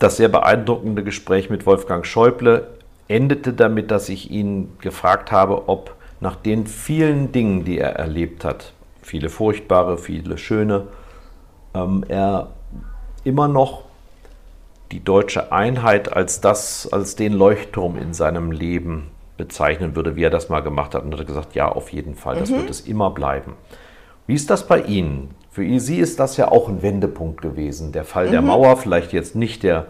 [0.03, 2.67] Das sehr beeindruckende Gespräch mit Wolfgang Schäuble
[3.07, 8.43] endete damit, dass ich ihn gefragt habe, ob nach den vielen Dingen, die er erlebt
[8.43, 10.87] hat, viele furchtbare, viele schöne,
[11.73, 12.49] ähm, er
[13.23, 13.83] immer noch
[14.91, 20.29] die deutsche Einheit als das, als den Leuchtturm in seinem Leben bezeichnen würde, wie er
[20.29, 21.05] das mal gemacht hat.
[21.05, 23.53] Und er hat gesagt, ja, auf jeden Fall, das wird es immer bleiben.
[24.27, 25.31] Wie ist das bei Ihnen?
[25.51, 27.91] Für Sie ist das ja auch ein Wendepunkt gewesen.
[27.91, 29.85] Der Fall der Mauer, vielleicht jetzt nicht der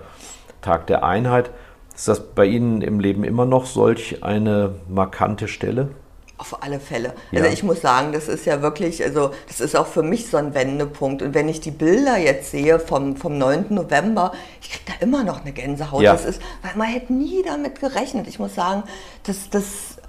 [0.62, 1.52] Tag der Einheit.
[1.96, 5.90] Ist das bei Ihnen im Leben immer noch solch eine markante Stelle?
[6.38, 7.14] Auf alle Fälle.
[7.32, 7.42] Ja.
[7.42, 10.38] Also ich muss sagen, das ist ja wirklich, also das ist auch für mich so
[10.38, 11.22] ein Wendepunkt.
[11.22, 13.68] Und wenn ich die Bilder jetzt sehe vom, vom 9.
[13.70, 16.02] November, ich kriege da immer noch eine Gänsehaut.
[16.02, 16.12] Ja.
[16.12, 18.28] Das ist, weil man hätte nie damit gerechnet.
[18.28, 18.84] Ich muss sagen,
[19.24, 20.00] das, das,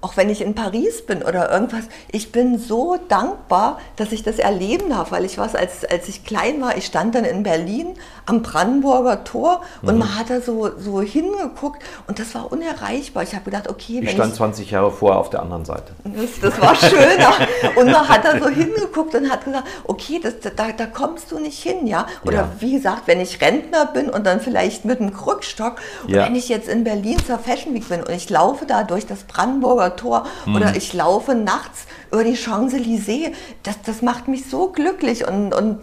[0.00, 4.38] auch wenn ich in Paris bin oder irgendwas, ich bin so dankbar, dass ich das
[4.38, 7.94] erleben darf, weil ich was, als, als ich klein war, ich stand dann in Berlin
[8.26, 9.98] am Brandenburger Tor und Mhm.
[10.00, 13.22] man hat da so, so hingeguckt und das war unerreichbar.
[13.22, 15.92] Ich habe gedacht, okay, Ich stand ich 20 Jahre vorher auf der anderen Seite.
[16.04, 17.32] das, das war schöner.
[17.76, 21.38] Und man hat da so hingeguckt und hat gesagt, okay, das, da, da kommst du
[21.38, 22.06] nicht hin, ja.
[22.24, 22.48] Oder Ja.
[22.60, 26.24] wie gesagt, wenn ich Rentner bin und dann vielleicht mit einem Krückstock und Ja.
[26.24, 29.24] wenn ich jetzt in Berlin zur Fashion Week bin und ich laufe da durch das
[29.24, 30.56] Brandenburger Tor Mhm.
[30.56, 33.32] oder ich laufe nachts über die Champs-Élysées,
[33.62, 35.78] das, das macht mich so glücklich und, und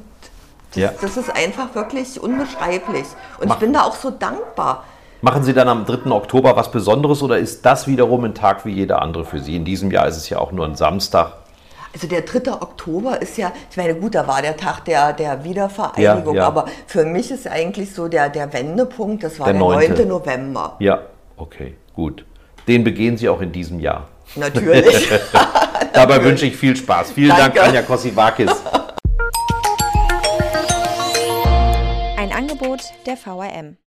[0.72, 0.92] das, Ja.
[1.02, 3.06] das ist einfach wirklich unbeschreiblich.
[3.40, 4.84] Und Mach- ich bin da auch so dankbar.
[5.22, 6.12] Machen Sie dann am 3.
[6.12, 9.56] Oktober was Besonderes oder ist das wiederum ein Tag wie jeder andere für Sie?
[9.56, 11.34] In diesem Jahr ist es ja auch nur ein Samstag.
[11.94, 12.52] Also der 3.
[12.54, 16.48] Oktober ist ja, ich meine, gut, da war der Tag der, der Wiedervereinigung, Ja, ja.
[16.48, 19.90] aber für mich ist eigentlich so der, der Wendepunkt, das war Der der, 9..
[19.96, 20.08] 9.
[20.08, 20.76] November.
[20.80, 21.02] Ja,
[21.38, 22.26] okay, gut.
[22.68, 24.08] Den begehen Sie auch in diesem Jahr.
[24.36, 24.86] Natürlich.
[25.94, 27.12] Dabei wünsche ich viel Spaß.
[27.12, 27.64] Vielen Dank, Danke.
[27.64, 28.52] Anja Kosivakis.
[32.18, 33.78] Ein Angebot der VRM.